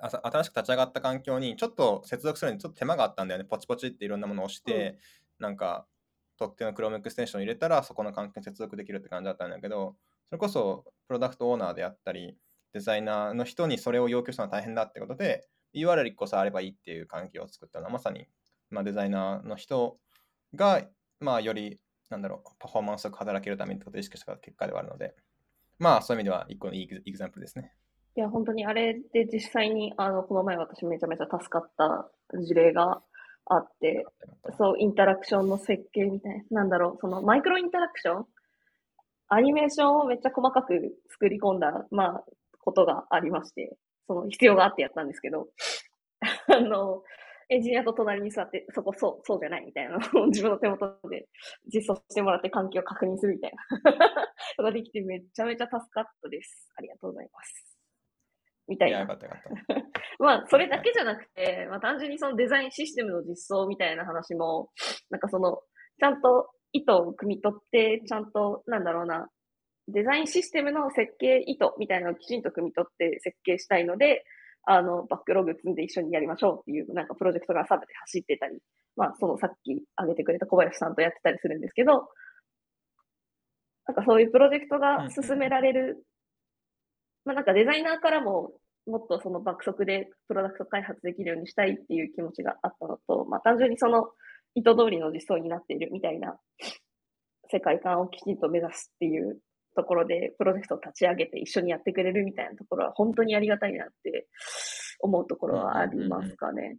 [0.02, 3.45] 新しく立ち上がった環境にちょっと接続するのにちょっと手間があったんだよね。
[3.45, 4.97] ポチポチっていろんなものを押して、
[5.39, 5.86] なんか
[6.38, 9.95] 特定の Chrome エクステンションを入れたらそこの環境に接続できるって感じだったんだけど、
[10.28, 12.38] それこそプロダクトオーナーであったり、
[12.74, 18.28] デザイナーの人にそれを要求するのは大変だってことで、URL1 個さあればいいっていう環境を作ったのはまさに、
[18.70, 19.97] まあ、デザイナーの人
[20.56, 20.82] が、
[21.20, 21.80] まあ、より
[22.10, 25.16] なんだろうパフォーマンスよく働けるためにってことを意識した結果ではあるので、
[25.78, 27.74] まあそういう意味では一個のいい example ですね。
[28.16, 33.01] いや、本当にあれで実際に、あの、この前私めちゃめちゃ助かった事例が
[33.45, 34.05] あって、
[34.57, 38.26] そう、インタラクションの設計みたいな、なんだろう、そのマイクロインタラクション？
[39.30, 40.74] アニメーションをめっちゃ細かく
[41.10, 42.24] 作り込んだ、まあ、
[42.60, 43.76] ことがありまして、
[44.07, 45.47] その必要があってやったんですけど、
[46.53, 47.03] あの、
[47.49, 51.28] エンジニアと隣に座って、そこそう、そうじゃないみたいなのを自分の手元で
[51.74, 53.53] 実装してもらって環境を確認するみたい
[53.84, 53.93] な
[54.60, 56.72] のができてめちゃめちゃ助かったです。
[56.78, 57.68] ありがとうございます。
[58.70, 59.84] みたいなよかったよかった。
[60.24, 64.70] まあ、それだけじゃなくて、まあ、単純にそのデザインシステムの実装みたいな話も、
[65.09, 65.61] なんかその、
[65.99, 69.28] ちゃんと意図を汲み取って、ちゃんと、なんだろうな、
[69.88, 74.24] デザインシステムの設計意図みたいなのをきちんと汲み取って設計したいので、
[74.63, 78.59] あの、バックログ積んで一緒にやりましょうっていう、なんかプロジェクトがサブで走ってたり、
[78.95, 82.09] まあ、そのさっき挙げてくれた小林さんとやってたりするんですけど、
[83.88, 86.03] なんかそういうプロジェクトが進められる
[87.26, 88.51] まあなんかデザイナーからも
[88.88, 94.09] もっとその爆速でプロダクト開発できるようにしたいっていう気持ちがあったのと、まあ単純にその
[94.55, 96.38] 意図通りの実装になっているみたいな
[97.51, 99.39] 世界観をきちんと目指すっていう
[99.75, 104.27] ところでプロジェクトを立ち上げて一緒にやってくれるみたいなところは本当にありがたいなって
[104.99, 106.77] 思うところはありますかね。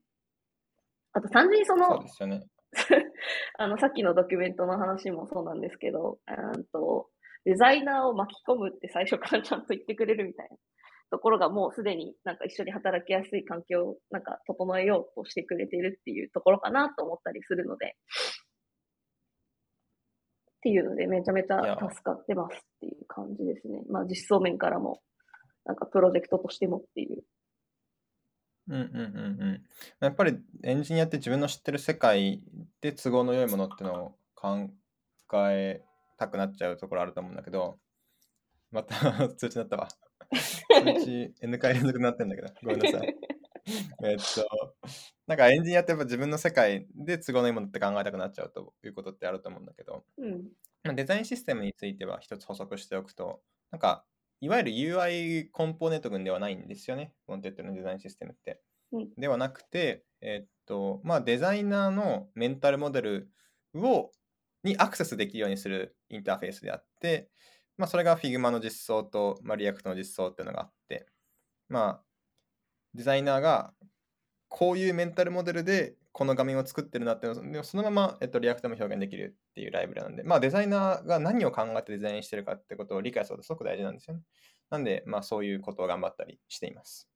[1.13, 2.45] あと単純にそそうのですよね。
[3.59, 6.19] あの、さっきのドキュメントの話もそうなんですけど、
[6.55, 7.09] うんと、
[7.45, 10.57] デザイナーを巻き込むって最初からちゃんと言ってくれるみたいな
[11.11, 17.97] ところがもうすでになんか一緒に働きやすい環境をなんか整えようとしてくれているっていうところかなと思ったりするので、
[20.61, 23.83] っていうのでめちゃめちゃ助かってますっていう感じですね。
[23.89, 25.01] まあ実装面からも、
[25.65, 27.23] なんかプロジェクトとしてもっていう。
[28.69, 29.63] うんうんうんうん。
[30.01, 32.43] やっぱりエンジニアって自分の知ってる世界
[32.81, 34.71] で都合の良いものっていうのを考
[35.49, 35.83] え
[36.19, 37.79] たくなっちゃうところあると思うんだけど、
[38.71, 39.89] また 通知になったわ。
[40.33, 43.17] 通知 N 回連続になってんだけど、ごめんなさい。
[44.03, 44.75] えっと、
[45.27, 50.49] なんかエンジニアってやっぱ自分の世界で都合のいいものって考えたくなっちゃうということってあると思うんだけど、うん。
[50.85, 53.41] まあデザインシステムについては一つ補足しておくと、
[53.71, 54.05] なんか、
[54.41, 57.13] いわゆる UI コンポーネント群ではないんですよね。
[57.27, 58.61] コンテンツのデザインシステムって。
[58.93, 63.31] うんではなくて、えっと、まあ、デザイナーのメンタルモデル
[63.75, 64.11] を、
[64.65, 67.31] にアクセスできるようにするインターフェースであって、
[67.81, 71.07] まあ、それが Figma の実装と、まあ、React の実装っていうのがあって、
[71.71, 72.01] まあ、
[72.93, 73.73] デザイナーが
[74.49, 84.21] こういうメンタルモデルでこの画面を作ってるなっていうのをそのまま、えっと、 React でも表現できるっていうライブラリなんで、まあ、デザイナーが何を考えてデザインしてるかってことを理解することすごく大事なんですよね。
[84.69, 87.09] なんで、まあ、そういうことを頑張ったりしています。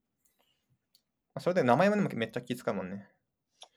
[1.40, 3.06] それで名前もでもめっちゃ気使うもんね。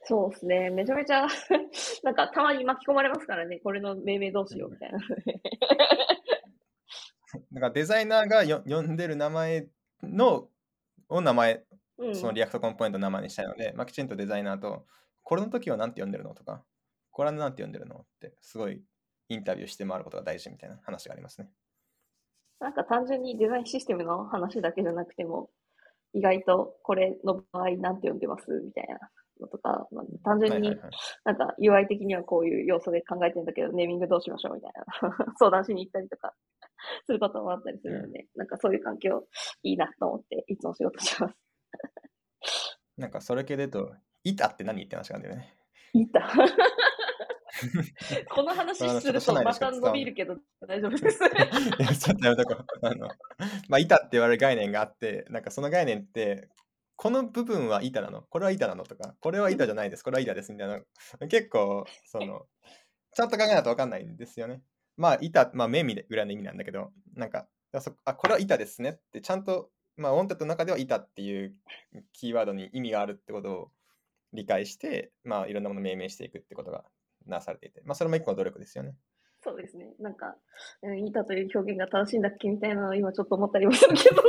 [0.04, 0.70] そうですね。
[0.70, 1.28] めちゃめちゃ、
[2.04, 3.60] なんかたまに巻き込まれますからね。
[3.60, 5.00] これの命名どうしようみたいな。
[7.52, 9.68] だからデザイナーがよ呼んでる名前
[10.04, 10.50] の
[11.10, 11.64] を名前、
[11.98, 12.16] うん。
[12.16, 14.86] そのリアクトコンポーネントの名前にしたいので、まあ、きちんとデザイナーと、
[15.24, 16.64] これの時は何て呼んでるのとか、
[17.12, 18.82] これは何て呼んでるのって、すごい
[19.30, 21.50] インタビューして回ることが大事みたいな話がありますね。
[22.60, 25.50] なんか単純にデザインシステムの話だけじゃなくても、
[26.14, 29.00] 意外とこれの場合なんて呼んでますみたいな
[29.40, 30.76] のとか、まあ、単純に。
[31.24, 36.34] なんか UI 的にはこういう要素で考えてるんだけど、ネーミングどうしましょうみたいな 相談しに行ったりとか
[37.06, 39.28] することもあったりするので、なんかそういう環境
[39.64, 41.36] いいなと思っていつも仕事してます。
[42.98, 45.58] なんかそれ系で言うと、板って何って話があるんだよね。
[45.94, 46.32] いた。
[48.30, 51.24] この話するとまた伸びるけど大丈夫です。
[51.24, 51.28] い
[51.80, 52.86] や、ちょっとやめとこう。
[52.86, 53.08] あの、
[53.68, 56.50] まあ、板って言われる概念があって、なんかその概念って、
[56.96, 58.24] この部分は板なの？
[58.24, 58.84] これは板なの？
[58.84, 61.28] とか、これは板じゃないです、これは板ですみたいな。
[61.28, 62.48] 結構、その、
[63.14, 64.62] ちゃんと考えないと分かんないんですよね。
[64.98, 67.48] まあ、板、まあ、面ぐらいの意味なんだけど、なんか、
[68.06, 71.56] あ、これは板ですねって、ちゃんと、まあ、ウォンテッドの中では板っていう
[72.14, 73.72] キーワードに意味があるってことを
[74.34, 76.84] 理解して、まあ、いろんなものを命名していくってことが
[77.26, 78.96] なされていて、まあ、それも一個の努力ですよね。
[79.44, 79.94] そうですね。
[80.00, 80.36] なんか、
[80.82, 84.24] うん、板という表現が正しいんだっけみたいなのを今ちょっと思ったりもするけど。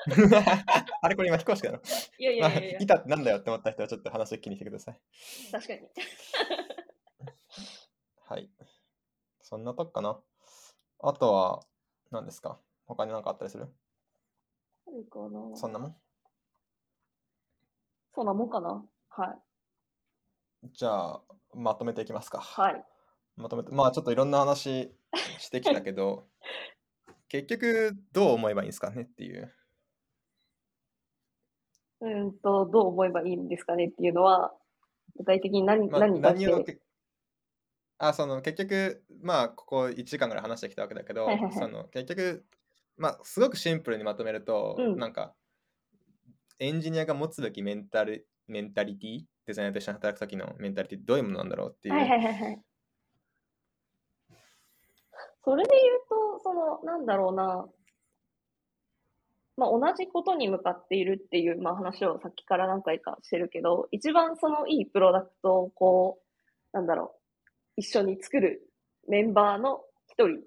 [1.02, 1.80] あれこれ今非公式だな。
[2.18, 5.00] いやいやいやいや、まあ、板ってなんだよって思った人はちょっと話を聞きに来てください。
[5.52, 5.80] 確かに。
[8.28, 8.50] はい。
[9.50, 10.16] そんなとこかな。
[11.00, 11.60] あとは、
[12.12, 12.58] 何ですか？
[12.86, 13.68] 他に何かあったりする？
[14.86, 15.96] あるかなそんなもん？
[18.14, 19.34] そんなもんかなは
[20.62, 20.68] い。
[20.72, 21.22] じゃあ、
[21.54, 22.38] まとめていきますか。
[22.40, 22.84] はい。
[23.36, 24.94] まとめて、まあちょっといろんな話
[25.38, 26.28] してきたけど、
[27.28, 29.52] 結局どう思えばいいんですかねっていう。
[32.02, 34.54] うんと、どう思えばいいんですかねっていうのは、
[35.16, 36.64] 具体的に何,、まあ、何何を
[38.00, 42.44] あその結局まあここ1時間ぐらい話してきたわけだけど、はいはいはい、その結局
[42.96, 45.34] まあすごくシンプルにまとめると、うん、なんか
[46.58, 51.94] エンジニアが持つべきメンタルメンタリティデザイナーと一緒に働く時のメンタリティどういうものなんだろうっていう。
[51.94, 52.60] はいはいはいはい、
[55.44, 57.66] それで言うと、その、なんだろうな、
[59.56, 66.20] まあ、同じことに向かっているっていう、まあ、話をさっきから何回かしてるけど、一番そのいいプロダクトをこ
[66.72, 67.19] う、なんだろう、
[67.76, 68.62] 一緒に作る
[69.08, 70.40] メンバーの一人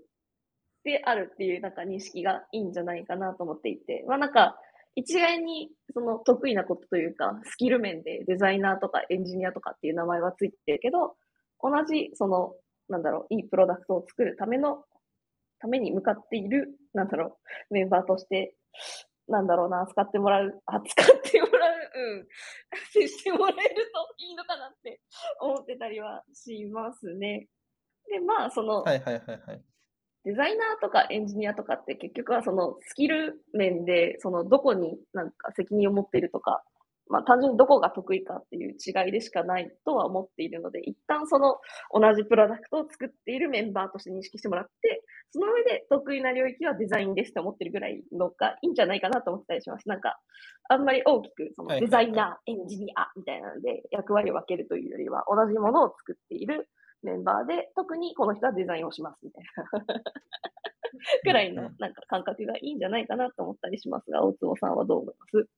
[0.83, 4.57] であるっていうなんか認識がいいんじゃないかなと思っていて、まあなんか
[4.95, 11.15] 一概にその得意なことというか、スキル面でデザイナーとかエンジニアとかっていう名前はついてるけど、
[11.61, 12.53] 同じその、
[12.89, 14.83] なんだろう、いいプロダクトを作るための、
[15.59, 17.39] ために向かっている、なんだろ
[17.71, 18.55] う、メンバーとして、
[19.27, 21.62] なんだろうな、扱ってもらう、扱ってもら
[21.93, 22.27] う、うん、
[22.91, 25.01] 接してもらえるといいのかなって
[25.39, 27.47] 思ってたりはしますね。
[28.09, 29.61] で、まあ、その、はいはいはいはい。
[30.25, 36.63] デザイナーとかエンジニアとかって結局はそのスキル面で、そのどこになんか責任を持っているとか、
[37.13, 41.59] まあ単純にどこが得意かっていう違いでしかないとは思っているので、一旦その
[41.93, 49.87] 同じプロダクトを作っているメンバーとして認識してもらって、その上で得意な領域はデザインですと思ってるぐらいのがいいんじゃないかなと思ったりします。
[49.87, 50.17] なんか、
[50.69, 56.67] あんまり大きくそのデザイナー、エンジニアみたいなので役割を分けるというよりは、同じものを作っている
[57.03, 59.43] メンバーで、特にこの人はデザインをしますみたい
[59.87, 60.01] な。
[61.23, 65.49] くらいのなんか感覚がいいんじゃないかなと思ったりしますが、大坪さんはどう思います？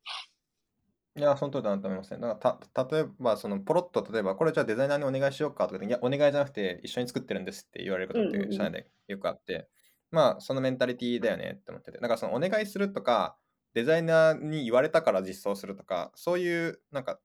[1.18, 2.20] いや、その通りだなと思いますね。
[2.20, 9.70] だからた、例えば、そのポロッと、例えば、これじゃあデザイナーにお願いしようかとかいや、お願いじゃなくて、一緒に作ってるんですって言われることって社内でよくあって、
[10.11, 13.38] まあ、そのメンタリティだよねって思ってて、だからそのお願いするとか、
[13.74, 17.20] デザイナーに言われたから実装するとか、そういう、なんか、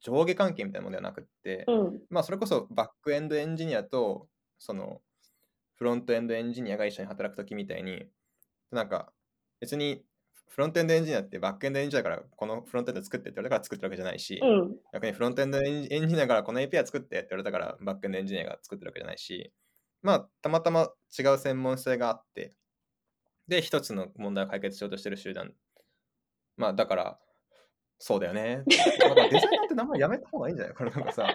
[0.00, 4.28] 上下関係みたいなものではなくって、うん、まあそれこそバックエンドエンジニアと
[4.58, 5.00] その
[5.74, 8.06] フロントエンドエンジニアが一緒に働くときみたいに
[8.70, 9.12] なんか
[9.60, 10.02] 別に
[10.48, 19.52] フロントエンドエンジニアってバックエンドエンジニアからこのフロントエンド作ってって言われたから作ってるわけじゃないし、うん、逆にフロントエンドエンジニアからこの API 作ってって言われたからバックエンドエンジニアが作ってるわけじゃないし
[20.02, 20.88] まあたまたま
[21.18, 22.54] 違う専門性があって
[23.46, 25.52] で一つの問題を解決しようとしてる集団。
[26.56, 27.18] まあだから
[27.98, 28.62] そうだよね。
[29.00, 30.74] なんかデザイナーって名前やめた方がいいんじゃない？
[30.74, 31.26] これなんかさ、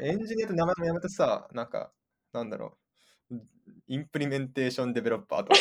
[0.00, 1.92] でエンジニアって名前もやめてさ、なんか、
[2.32, 2.78] なんだろ
[3.30, 3.34] う、
[3.88, 5.54] インプリメンテーションデベロッパーとか、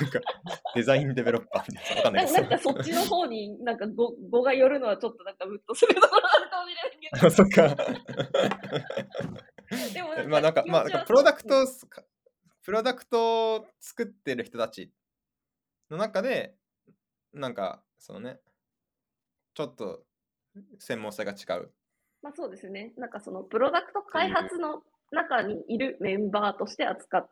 [0.00, 0.20] なんか、
[0.74, 1.96] デザインデベロッパーみたいな。
[1.96, 7.30] わかんないなんかそっちの方になんか語語が寄るのはちょっとなんかムッとするところあるかもしれないけど。
[7.30, 7.76] そっか。
[9.92, 11.66] でもまあなんか、まあなんかプロダクト、
[12.62, 14.92] プロダクトを作ってる人たち
[15.90, 16.54] の中で、
[17.32, 18.40] なんか、そのね、
[19.54, 20.04] ちょっと
[20.78, 21.70] 専門性が違う。
[22.22, 22.92] まあそうですね。
[22.96, 24.82] なんかそのプロダクト開発の
[25.12, 27.28] 中にいるメンバーとして扱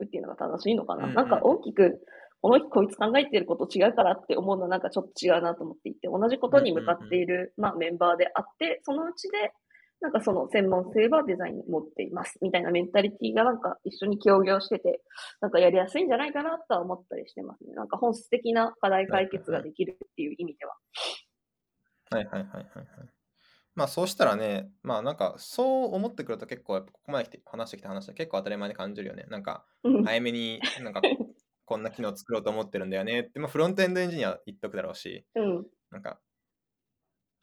[0.00, 1.04] うっていうのが正しいのかな。
[1.04, 2.00] うんうん、なんか大きく、
[2.42, 9.52] この人こいつ考えてること違うからって思うのはなんかちょっと違うなと思っていて、同じことに向かっている、まあ、メンバーであって、そのうちで
[10.00, 15.02] なんかその専門性はデザインに持っていますみたいなメンタリティがなんか一緒に協業してて、
[15.42, 17.74] なんかやりやすいんじゃないかなとは思ったりしてますね。
[17.74, 20.74] なんか本質的な課題解決ができるっていう意味では。
[22.12, 23.19] はいはいはいはいはい。
[23.74, 29.24] まあそうしたらね、まあなんかそう思ってくると結構やっぱここまで来て話してきた話は結構当たり前に感じるよね。
[29.28, 29.64] なんか
[30.02, 31.06] 早めになんか
[31.64, 35.66] こんな機能作ろうと思ってるんだよねって、まあフロントエンドエンジニア言っとくだろうし、うん。
[35.90, 36.20] なんか、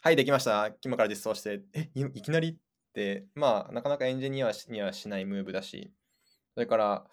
[0.01, 2.57] はいできました、今から実装して、え、いいきなりっ
[2.93, 5.93] て、まあなかなかエンジニアにはしないムーブだし、
[6.55, 7.07] それから、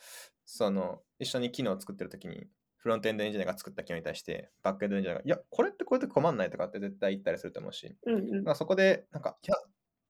[0.46, 2.48] その一緒に機能を作ってる時に、
[2.84, 9.56] フロントエンドエンジニアが作った機能に対して、バックエンドエンジニアが、いや、これってこうやって困んないとかって絶対言ったりすると思うし、うんうんまあ、そこで、なんか、いや、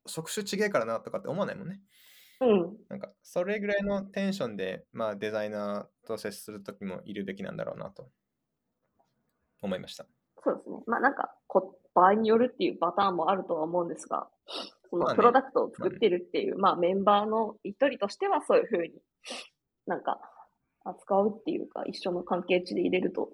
[0.07, 1.81] 職種違えからなとかって思わないもんね。
[2.41, 2.77] うん。
[2.89, 8.11] なんか、それぐらいのテンションで、まあ、デザイナーと接するときもいるべきなんだろうなと
[9.63, 10.05] 思いました。
[10.43, 10.77] そうですね。
[10.89, 14.29] まあなんかこ、場合によるっていうパターンもあるとは思うんですが、
[14.91, 18.91] そまあねのプロダクトを作ってるっていう、まあメンバーの一人としてはそういうふうに
[19.87, 20.19] なんか
[20.85, 23.31] 扱うっていうか、一緒の関係値で入れると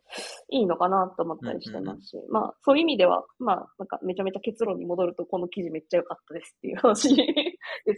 [0.50, 7.24] いいのかなと思ったりしてますし、まあそういう意味では、まあなんかめちゃめちゃ結論に戻ると、この記事めっちゃ良かったですっていう話で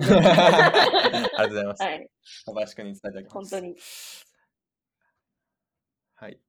[0.01, 0.21] すね。
[0.27, 1.83] ありがとうございます。
[1.83, 2.11] はい。
[2.47, 3.55] 小林君に伝えておきます。
[3.55, 3.77] 本当に。
[6.15, 6.41] はい。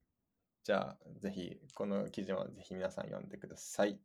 [0.64, 4.00] じゃあ、ぜひ、この記事もぜひ皆さん読んでください。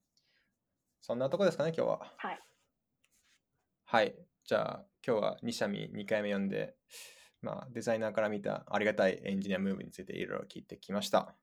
[1.00, 2.12] そんなとこですかね、今日は。
[2.16, 2.40] はい。
[3.84, 4.14] はい。
[4.44, 6.74] じゃあ、今日は2社見2回目読んで、
[7.42, 11.34] まあ、デザイナーから見たありがたいエンジニアムーブについていろいろ聞いてきました。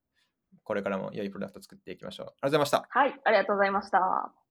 [0.63, 2.25] これからも良いプロダクトを作っていきましょう。
[2.27, 2.87] ありがとうございました。
[2.89, 3.21] はい。
[3.23, 4.44] ありがとうございました。